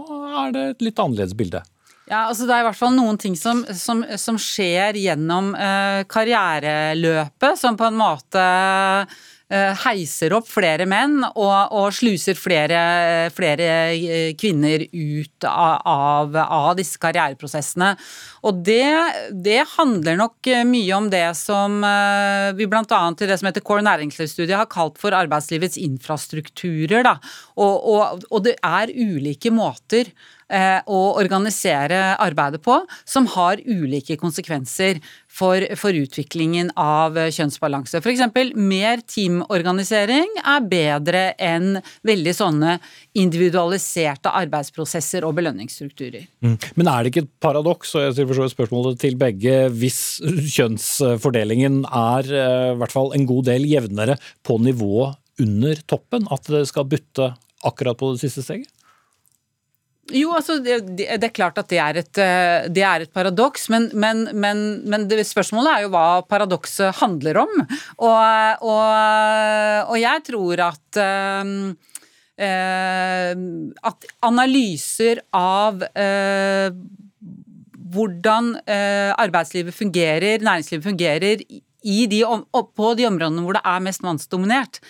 [0.45, 1.63] er det et litt annerledes bilde.
[2.07, 6.05] Ja, altså Det er i hvert fall noen ting som, som, som skjer gjennom eh,
[6.07, 12.81] karriereløpet, som på en måte Eh, heiser opp flere menn og, og sluser flere,
[13.31, 17.93] flere, eh, kvinner ut av, av, disse karriereprosessene.
[18.43, 18.91] Og det,
[19.31, 22.83] det, handler nok mye om det som eh, vi bl.a.
[22.83, 27.07] i det som heter Core næringslivsstudiet har kalt for arbeidslivets infrastrukturer.
[27.55, 30.11] Og, og, og det er ulike måter
[30.47, 32.77] å organisere arbeidet på,
[33.09, 35.01] som har ulike konsekvenser
[35.37, 38.01] for, for utviklingen av kjønnsbalanse.
[38.01, 38.23] F.eks.
[38.55, 42.77] mer teamorganisering er bedre enn veldig sånne
[43.19, 46.29] individualiserte arbeidsprosesser og belønningsstrukturer.
[46.45, 46.57] Mm.
[46.79, 50.01] Men er det ikke et paradoks, og jeg stiller spørsmålet til begge, hvis
[50.57, 56.49] kjønnsfordelingen er eh, i hvert fall en god del jevnere på nivået under toppen, at
[56.49, 57.35] det skal bytte
[57.67, 58.71] akkurat på det siste steget?
[60.15, 63.67] Jo, altså det, det, er klart at det er et, eh, det er et paradoks,
[63.75, 67.55] men, men, men, men spørsmålet er jo hva paradokset handler om.
[68.07, 71.75] Og, og, og jeg tror at uh,
[72.37, 76.69] at analyser av eh,
[77.97, 81.63] hvordan eh, arbeidslivet fungerer, næringslivet fungerer de,
[82.77, 84.83] på de områdene hvor det er mest mannsdominert,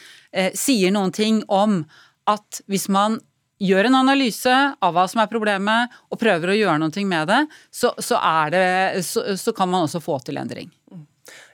[0.58, 1.84] sier noen ting om
[2.26, 3.20] at hvis man
[3.62, 7.42] gjør en analyse av hva som er problemet, og prøver å gjøre noe med det,
[7.70, 8.20] så, så,
[8.52, 8.66] det,
[9.06, 10.72] så, så kan man også få til endring.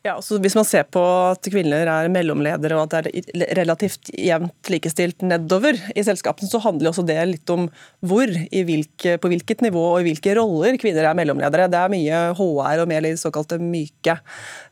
[0.02, 1.00] Ja, altså Hvis man ser på
[1.30, 6.58] at kvinner er mellomledere og at det er relativt jevnt likestilt nedover i selskapene, så
[6.64, 7.68] handler også det litt om
[8.02, 11.68] hvor, hvilke, på hvilket nivå og i hvilke roller kvinner er mellomledere.
[11.70, 14.16] Det er mye HR og mer de såkalte myke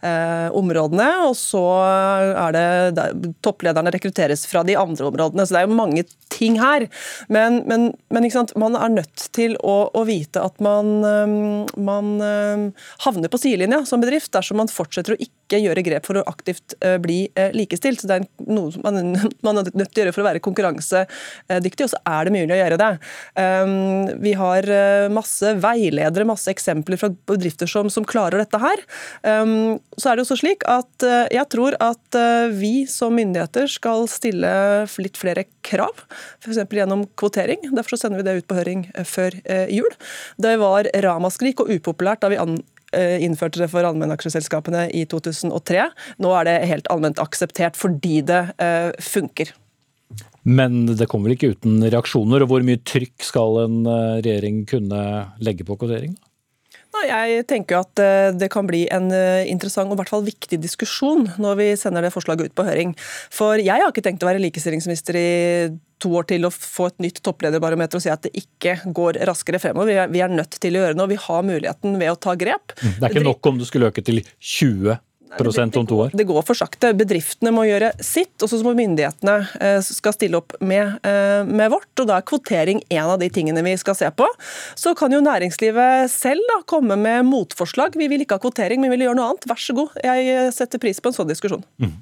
[0.02, 1.06] eh, områdene.
[1.28, 2.66] Og så er det
[2.98, 3.14] der,
[3.46, 5.46] topplederne rekrutteres fra de andre områdene.
[5.46, 6.88] Så det er jo mange ting her.
[7.30, 8.28] Men, men, men
[8.58, 11.38] man er nødt til å, å vite at man, eh,
[11.78, 16.20] man, eh, havner på sidelinja som bedrift dersom man fortsetter å ikke gjøre grep for
[16.20, 18.02] å aktivt eh, bli eh, likestilt.
[18.02, 19.00] Så Det er noe man,
[19.46, 22.54] man, er nødt til å gjøre for å være konkurransedyktig, og så er det mulig
[22.54, 22.90] å gjøre det.
[23.34, 28.84] Um, vi har eh, masse veiledere, masse eksempler fra bedrifter som, som klarer dette her.
[29.26, 32.16] Um, så er det også slik at jeg tror at
[32.56, 34.50] vi som myndigheter skal stille
[35.02, 36.04] litt flere krav,
[36.42, 36.60] f.eks.
[36.76, 37.62] gjennom kvotering.
[37.74, 39.36] Derfor sender vi det ut på høring før
[39.72, 39.90] jul.
[40.40, 42.40] Det var ramaskrik og upopulært da vi
[42.92, 45.88] innførte det for allmennaksjeselskapene i 2003.
[46.22, 49.54] Nå er det helt allment akseptert fordi det eh, funker.
[50.42, 52.42] Men det kommer vel ikke uten reaksjoner.
[52.42, 55.04] og Hvor mye trykk skal en eh, regjering kunne
[55.44, 56.16] legge på kvotering?
[57.00, 60.58] Jeg tenker at eh, det kan bli en eh, interessant og i hvert fall viktig
[60.60, 62.96] diskusjon når vi sender det forslaget ut på høring.
[63.32, 65.30] For jeg har ikke tenkt å være likestillingsminister i
[66.00, 69.60] to år til å få et nytt topplederbarometer og si at det ikke går raskere
[69.62, 70.08] fremover.
[70.12, 71.10] Vi er, nødt til å gjøre noe.
[71.10, 72.74] Vi har muligheten ved å ta grep.
[72.80, 75.06] Mm, det er ikke nok om du skulle øke til 20 prosent
[75.38, 76.10] om to år?
[76.12, 76.92] Det går for sakte.
[76.96, 81.70] Bedriftene må gjøre sitt, og så må myndighetene eh, skal stille opp med, eh, med,
[81.70, 81.90] vårt.
[82.00, 84.26] og Da er kvotering en av de tingene vi skal se på.
[84.78, 87.96] Så kan jo næringslivet selv da, komme med motforslag.
[87.98, 89.48] Vi vil ikke ha kvotering, men vi vil gjøre noe annet.
[89.50, 89.98] Vær så god.
[90.04, 91.64] Jeg setter pris på en sånn diskusjon.
[91.82, 91.98] Mm.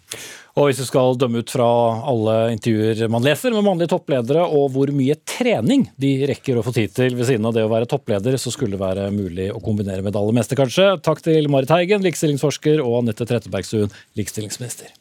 [0.58, 1.66] Og hvis du skal dømme ut fra
[2.10, 6.72] alle intervjuer man leser med mannlige toppledere, og hvor mye trening de rekker å få
[6.74, 9.62] tid til ved siden av det å være toppleder, så skulle det være mulig å
[9.62, 10.90] kombinere med det aller meste, kanskje.
[11.06, 14.92] Takk til Marit Heigen, likestillingsforsker, og Anette Trettebergstuen, likestillingsminister.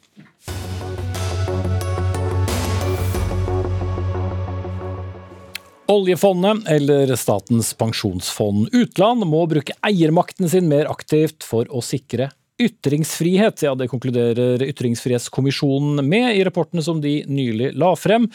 [5.88, 12.28] Oljefondet, eller Statens pensjonsfond utland, må bruke eiermakten sin mer aktivt for å sikre
[12.58, 13.62] ytringsfrihet.
[13.62, 18.28] Ja, det konkluderer Ytringsfrihetskommisjonen med i rapportene som de nylig la frem.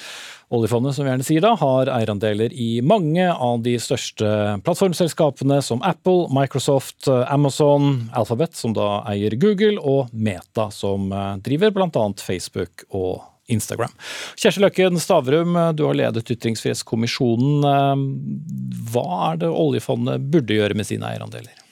[0.53, 4.27] Oljefondet som vi gjerne sier da, har eierandeler i mange av de største
[4.65, 11.73] plattformselskapene som Apple, Microsoft, Amazon, Alphabet, som da eier Google, og Meta, som eh, driver
[11.73, 12.05] bl.a.
[12.21, 13.91] Facebook og Instagram.
[14.39, 17.67] Kjersti Løkken Stavrum, du har ledet Ytringsfrihetskommisjonen.
[17.73, 21.62] Eh, hva er det oljefondet burde gjøre med sine eierandeler?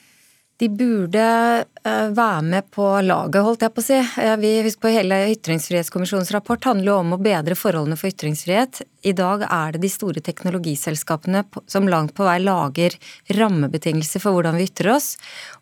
[0.62, 1.22] De burde
[1.66, 3.98] uh, være med på laget, holdt jeg på å si.
[3.98, 8.84] Uh, vi husker på Hele Ytringsfrihetskommisjonens rapport handler jo om å bedre forholdene for ytringsfrihet.
[9.10, 12.94] I dag er det de store teknologiselskapene som langt på vei lager
[13.34, 15.16] rammebetingelser for hvordan vi ytrer oss.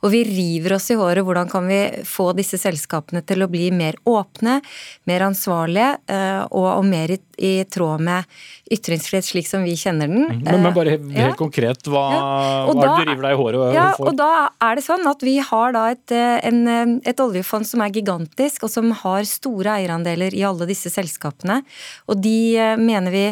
[0.03, 1.23] Og vi river oss i håret.
[1.23, 4.59] Hvordan kan vi få disse selskapene til å bli mer åpne,
[5.07, 8.39] mer ansvarlige uh, og, og, mer i, i, tråd med
[8.71, 10.25] ytringsfrihet slik som vi kjenner den.
[10.27, 10.41] Mhm.
[10.45, 11.37] Men, men bare helt, helt ja.
[11.39, 12.25] konkret, hva, ja.
[12.67, 14.11] hva da, du river deg i håret ja, for?
[14.11, 14.31] Og da
[14.69, 17.93] er det sånn at vi har da et, eh, en, eh, et, oljefond som er
[17.95, 21.61] gigantisk, og som har store eierandeler i alle disse selskapene.
[22.09, 23.25] Og de eh, mener vi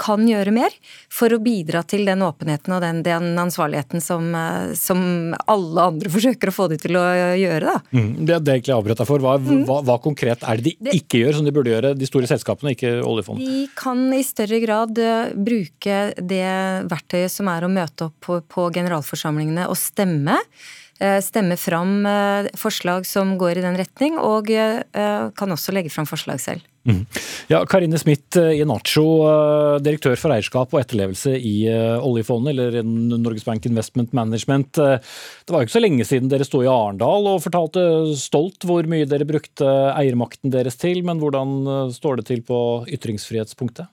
[0.00, 0.74] kan gjøre mer
[1.12, 4.32] for å bidra til den åpenheten og den, den ansvarligheten som,
[4.78, 5.02] som,
[5.50, 7.04] alle andre forsøker å få de til å
[7.38, 7.76] gjøre.
[7.76, 7.76] Da.
[7.96, 9.24] Mm, det, det egentlig avbrøt deg for.
[9.24, 9.62] Hva, mm.
[9.68, 12.30] hva, hva, konkret er det de det, ikke gjør, som de burde gjøre, de store
[12.30, 13.46] selskapene, ikke oljefondet?
[13.46, 15.00] De kan i større grad
[15.36, 16.44] bruke det
[16.90, 20.38] verktøyet som er å møte opp på, på generalforsamlingene og stemme.
[21.00, 24.82] Eh, stemme fram eh, forslag som går i den retning, og eh,
[25.32, 26.66] kan også legge fram forslag selv.
[26.84, 27.06] Mm.
[27.48, 29.04] Ja, Karine Smith Inacho,
[29.84, 32.78] direktør for eierskap og etterlevelse i oljefondet, eller
[33.20, 34.80] Norges Bank Investment Management.
[34.80, 37.84] Det var jo ikke så lenge siden dere sto i Arendal og fortalte
[38.16, 42.62] stolt hvor mye dere brukte eiermakten deres til, men hvordan står det til på
[42.96, 43.92] ytringsfrihetspunktet?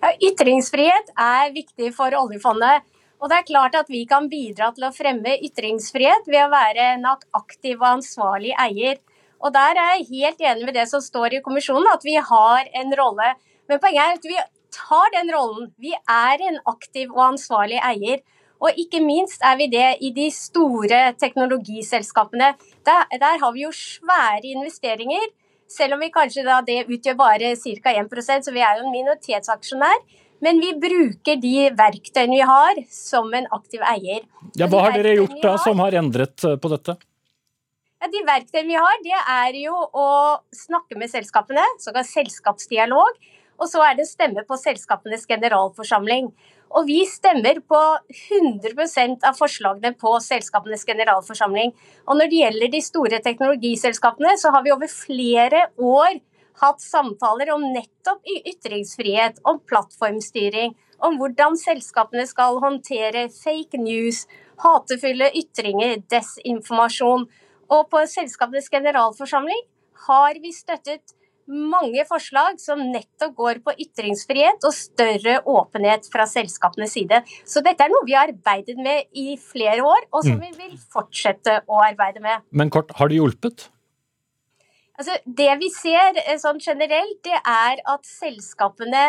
[0.00, 2.86] Ja, ytringsfrihet er viktig for oljefondet.
[3.20, 6.86] Og det er klart at vi kan bidra til å fremme ytringsfrihet ved å være
[6.96, 8.96] en aktiv og ansvarlig eier.
[9.40, 12.68] Og der er jeg helt enig med det som står i kommisjonen, at vi har
[12.80, 13.34] en rolle.
[13.68, 14.40] Men poenget er at vi
[14.72, 15.70] tar den rollen.
[15.80, 18.24] Vi er en aktiv og ansvarlig eier.
[18.60, 22.54] Og ikke minst er vi det i de store teknologiselskapene.
[22.84, 25.28] Der, der har vi jo svære investeringer.
[25.70, 27.94] Selv om vi kanskje det utgjør bare ca.
[28.02, 30.02] 1% så vi er jo en minoritetsaksjonær.
[30.44, 34.24] Men vi bruker de verktøyene vi har, som en aktiv eier.
[34.56, 36.96] Ja, hva har dere gjort da som har endret eh, på dette?
[38.00, 40.06] Ja, de verktøyene vi har, det er jo å
[40.56, 43.20] snakke med selskapene, såkalt selskapsdialog.
[43.60, 46.30] Og så er det stemme på selskapenes generalforsamling.
[46.70, 51.74] Og vi stemmer på 100% av forslagene på selskapenes generalforsamling.
[52.06, 56.22] Og når det gjelder de store teknologiselskapene, så har vi over flere år
[56.60, 64.26] hatt samtaler om nettopp ytringsfrihet, om plattformstyring, om hvordan selskapene skal håndtere fake news,
[64.60, 67.24] hatefulle ytringer, desinformasjon.
[67.70, 69.64] Og på selskapenes generalforsamling
[70.08, 71.16] har vi støttet
[71.50, 77.22] mange forslag som nettopp går på ytringsfrihet og større åpenhet fra selskapenes side.
[77.48, 80.44] Så dette er noe vi har arbeidet med i flere år, og som mm.
[80.46, 82.46] vi vil fortsette å arbeide med.
[82.54, 83.70] Men kort, har det hjulpet?
[85.00, 89.04] Altså, det vi ser eh, sånn generelt, det er at selskapene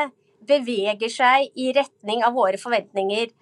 [0.48, 3.34] beveger seg i retning av våre forventninger.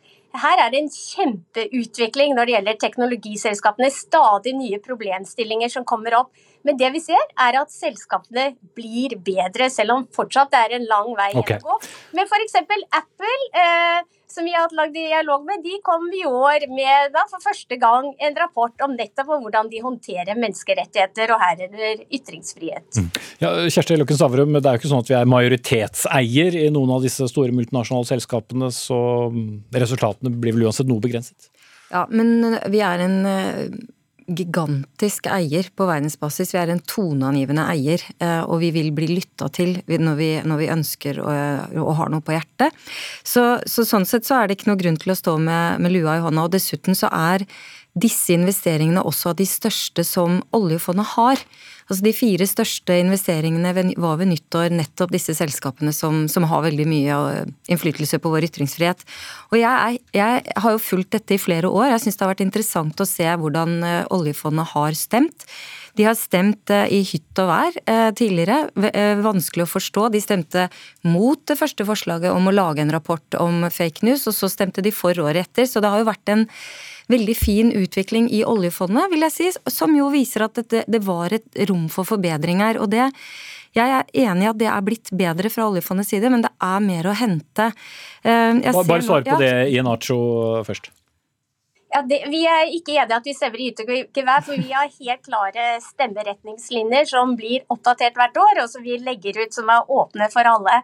[0.42, 3.90] her er det en kjempeutvikling når det gjelder teknologiselskapene.
[3.94, 6.34] Stadig nye problemstillinger som kommer opp.
[6.68, 10.88] Men det vi ser, er at selskapene blir bedre, selv om fortsatt det er en
[10.90, 11.60] lang vei okay.
[11.60, 11.92] å gå.
[12.18, 12.58] Men f.eks.
[12.60, 14.00] Apple, eh,
[14.30, 17.80] som vi har hatt lagd dialog med, de kom i år med da, for første
[17.82, 23.00] gang en rapport om nettopp om hvordan de håndterer menneskerettigheter, og herunder ytringsfrihet.
[23.00, 23.10] Mm.
[23.42, 26.98] Ja, Kjersti Løkken Stavrum, det er jo ikke sånn at vi er majoritetseier i noen
[26.98, 29.00] av disse store multinasjonale selskapene, så
[29.74, 31.50] resultatene blir vel uansett noe begrenset?
[31.90, 33.18] Ja, men vi er en
[34.36, 36.54] gigantisk eier på verdensbasis.
[36.54, 40.62] Vi er en toneangivende eier, eh, og vi vil bli lytta til når vi, når
[40.62, 42.76] vi ønsker å, har ha noe på hjertet.
[43.24, 45.96] Så, så, sånn sett så er det ikke noe grunn til å stå med, med
[45.96, 46.48] lua i hånda.
[46.48, 47.46] Og dessuten så er
[47.98, 51.42] disse investeringene også av de største som oljefondet har.
[51.90, 56.86] Altså De fire største investeringene var ved nyttår nettopp disse selskapene som, som har veldig
[56.90, 57.18] mye
[57.72, 59.02] innflytelse på vår ytringsfrihet.
[59.50, 61.90] Og jeg, jeg, har jo fulgt dette i flere år.
[61.96, 65.50] Jeg syns det har vært interessant å se hvordan eh, oljefondet har stemt.
[66.00, 68.70] De har stemt eh, i hytt og vær eh, tidligere.
[69.20, 70.08] Vanskelig å forstå.
[70.14, 70.70] De stemte
[71.04, 74.84] mot det første forslaget om å lage en rapport om fake news, og så stemte
[74.86, 75.68] de for året etter.
[75.68, 76.48] Så det har jo vært en
[77.10, 81.34] veldig fin utvikling i oljefondet, vil jeg si, som jo viser at det, det var
[81.36, 82.80] et rom for forbedring her.
[82.80, 83.10] Og det
[83.78, 86.80] jeg er enig i at det er blitt bedre fra oljefondets side, men det er
[86.82, 87.70] mer å hente.
[88.24, 90.18] Eh, jeg Bare svar på det i en Nacho
[90.66, 90.90] først.
[91.90, 95.24] Ja, det, vi er ikke enige at vi stemmer i yttergevær, for vi har helt
[95.26, 100.28] klare stemmeretningslinjer som blir oppdatert hvert år, og som vi legger ut som er åpne
[100.30, 100.76] for alle.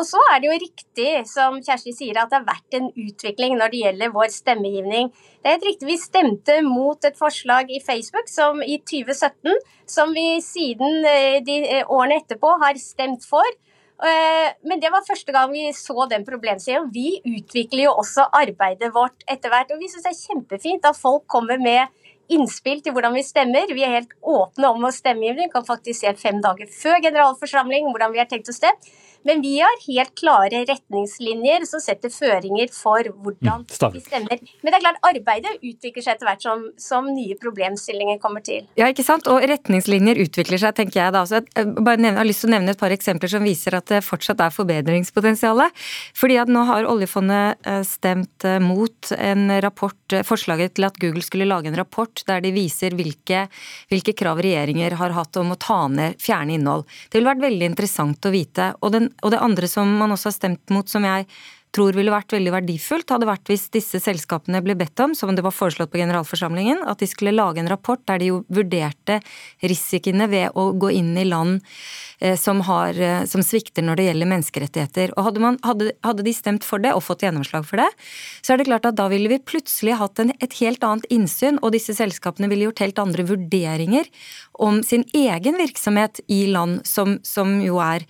[0.00, 3.58] Og så er det jo riktig, som Kjersti sier, at det har vært en utvikling
[3.60, 5.12] når det gjelder vår stemmegivning.
[5.12, 9.60] Det er helt riktig, vi stemte mot et forslag i Facebook som i 2017,
[9.92, 13.56] som vi siden eh, de eh, årene etterpå har stemt for.
[13.96, 16.90] Eh, men det var første gang vi så den problemstillingen.
[16.92, 19.72] Vi utvikler jo også arbeidet vårt etter hvert.
[19.72, 21.88] Og vi syns det er kjempefint at folk kommer med
[22.32, 23.72] innspill til hvordan vi stemmer.
[23.72, 25.34] Vi er helt åpne om å stemme.
[25.36, 28.94] Vi kan faktisk se fem dager før generalforsamling hvordan vi har tenkt å stemme.
[29.26, 34.42] Men vi har helt klare retningslinjer som setter føringer for hvordan mm, vi stemmer.
[34.62, 38.68] Men det er klart, arbeidet utvikler seg etter hvert som, som, nye problemstillinger kommer til.
[38.78, 39.26] Ja, ikke sant.
[39.30, 41.24] Og retningslinjer utvikler seg, tenker jeg da.
[41.26, 43.90] Så jeg, bare nevne, har lyst til å nevne et par eksempler som viser at
[43.90, 45.86] det fortsatt er forbedringspotensialet.
[46.18, 51.02] Fordi at nå har oljefondet eh, stemt eh, mot en rapport, eh, forslaget til at
[51.02, 53.46] Google skulle lage en rapport der de viser hvilke,
[53.90, 56.86] hvilke krav regjeringer har hatt om å ta ned, fjerne innhold.
[57.10, 58.72] Det ville vært veldig interessant å vite.
[58.80, 61.26] og den og det andre som man også har stemt mot, som jeg
[61.74, 65.44] tror ville vært veldig verdifullt, hadde vært hvis disse selskapene ble bedt om, som det
[65.44, 69.18] var foreslått på generalforsamlingen, at de skulle lage en rapport der de jo vurderte
[69.64, 71.58] risikoene ved å gå inn i land
[72.20, 75.12] eh, som, har, eh, som svikter når det gjelder menneskerettigheter.
[75.16, 77.90] Og hadde, man, hadde, hadde, de stemt for det og fått gjennomslag for det,
[78.40, 81.60] så er det klart at da ville vi plutselig hatt en, et helt annet innsyn,
[81.62, 84.08] og disse selskapene ville gjort helt andre vurderinger
[84.64, 88.06] om sin egen virksomhet i land som, som jo er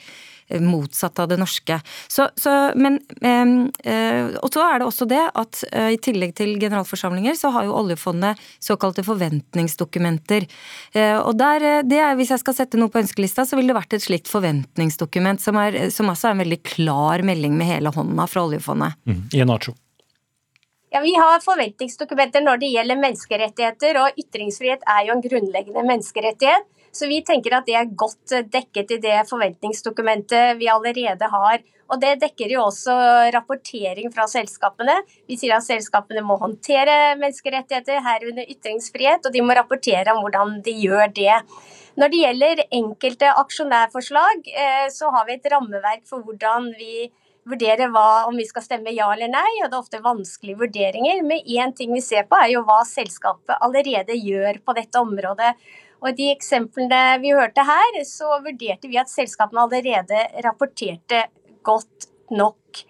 [0.63, 1.79] motsatt av det norske.
[2.09, 6.57] Så, så, men, eh, og så er det også det at eh, i tillegg til
[6.61, 10.47] generalforsamlinger, så har jo oljefondet såkalte forventningsdokumenter.
[10.95, 13.81] Eh, og der, det er, Hvis jeg skal sette noe på ønskelista, så ville det
[13.81, 17.93] vært et slikt forventningsdokument, som, er, som altså er en veldig klar melding med hele
[17.95, 18.97] hånda fra oljefondet.
[19.09, 19.27] Mm.
[19.43, 19.77] Inacho.
[20.95, 26.65] Ja, Vi har forventningsdokumenter når det gjelder menneskerettigheter, og ytringsfrihet er jo en grunnleggende menneskerettighet.
[26.97, 31.65] Så vi tenker at det er godt dekket i det forventningsdokumentet vi allerede har.
[31.87, 32.95] Og det dekker jo også
[33.35, 34.97] rapportering fra selskapene.
[35.29, 40.59] Vi sier at selskapene må håndtere menneskerettigheter, herunder ytringsfrihet, og de må rapportere om hvordan
[40.67, 41.37] de gjør det.
[41.97, 47.07] Når det gjelder enkelte aksjonærforslag, eh, så har vi et rammeverk for hvordan vi
[47.47, 51.23] vurderer hva, om vi skal stemme ja eller nei, og det er ofte vanskelige vurderinger.
[51.23, 55.55] Men én ting vi ser på, er jo hva selskapet allerede gjør på dette området.
[56.03, 61.25] Og I de eksemplene vi hørte her, så vurderte vi at selskapene allerede rapporterte
[61.67, 62.83] godt nok.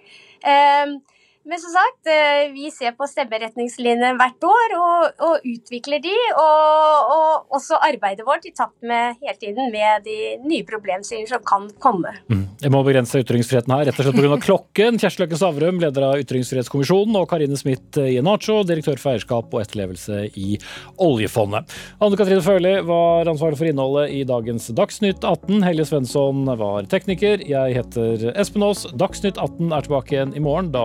[0.46, 0.98] Um,
[1.46, 6.14] men som sagt, eh, vi ser på stemmeretningslinjer hvert år og, og utvikler de.
[6.42, 11.44] Og, og, også arbeidet vårt i takt med hele tiden med de nye problemstillinger som
[11.46, 12.10] kan komme.
[12.26, 12.42] Mm.
[12.64, 14.40] Jeg må begrense ytringsfriheten her, rett og slett pga.
[14.42, 14.98] klokken.
[15.00, 20.24] Kjersti Løkken Stavrum, leder av Ytringsfrihetskommisjonen, og Karine Smith Jenacho, direktør for eierskap og etterlevelse
[20.34, 20.58] i
[21.06, 21.76] oljefondet.
[22.02, 25.62] Anne Katrine Førli var ansvarlig for innholdet i dagens Dagsnytt 18.
[25.66, 27.46] Helje Svensson var tekniker.
[27.46, 28.84] Jeg heter Espen Aas.
[28.98, 30.84] Dagsnytt 18 er tilbake igjen i morgen, da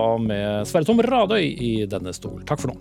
[0.52, 2.42] Eh, Sverre Tom Radøy i denne stol.
[2.48, 2.80] Takk for nå.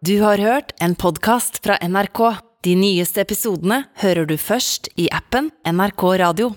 [0.00, 2.40] Du har hørt en podkast fra NRK.
[2.66, 6.50] De nyeste episodene hører du først i appen NRK Radio.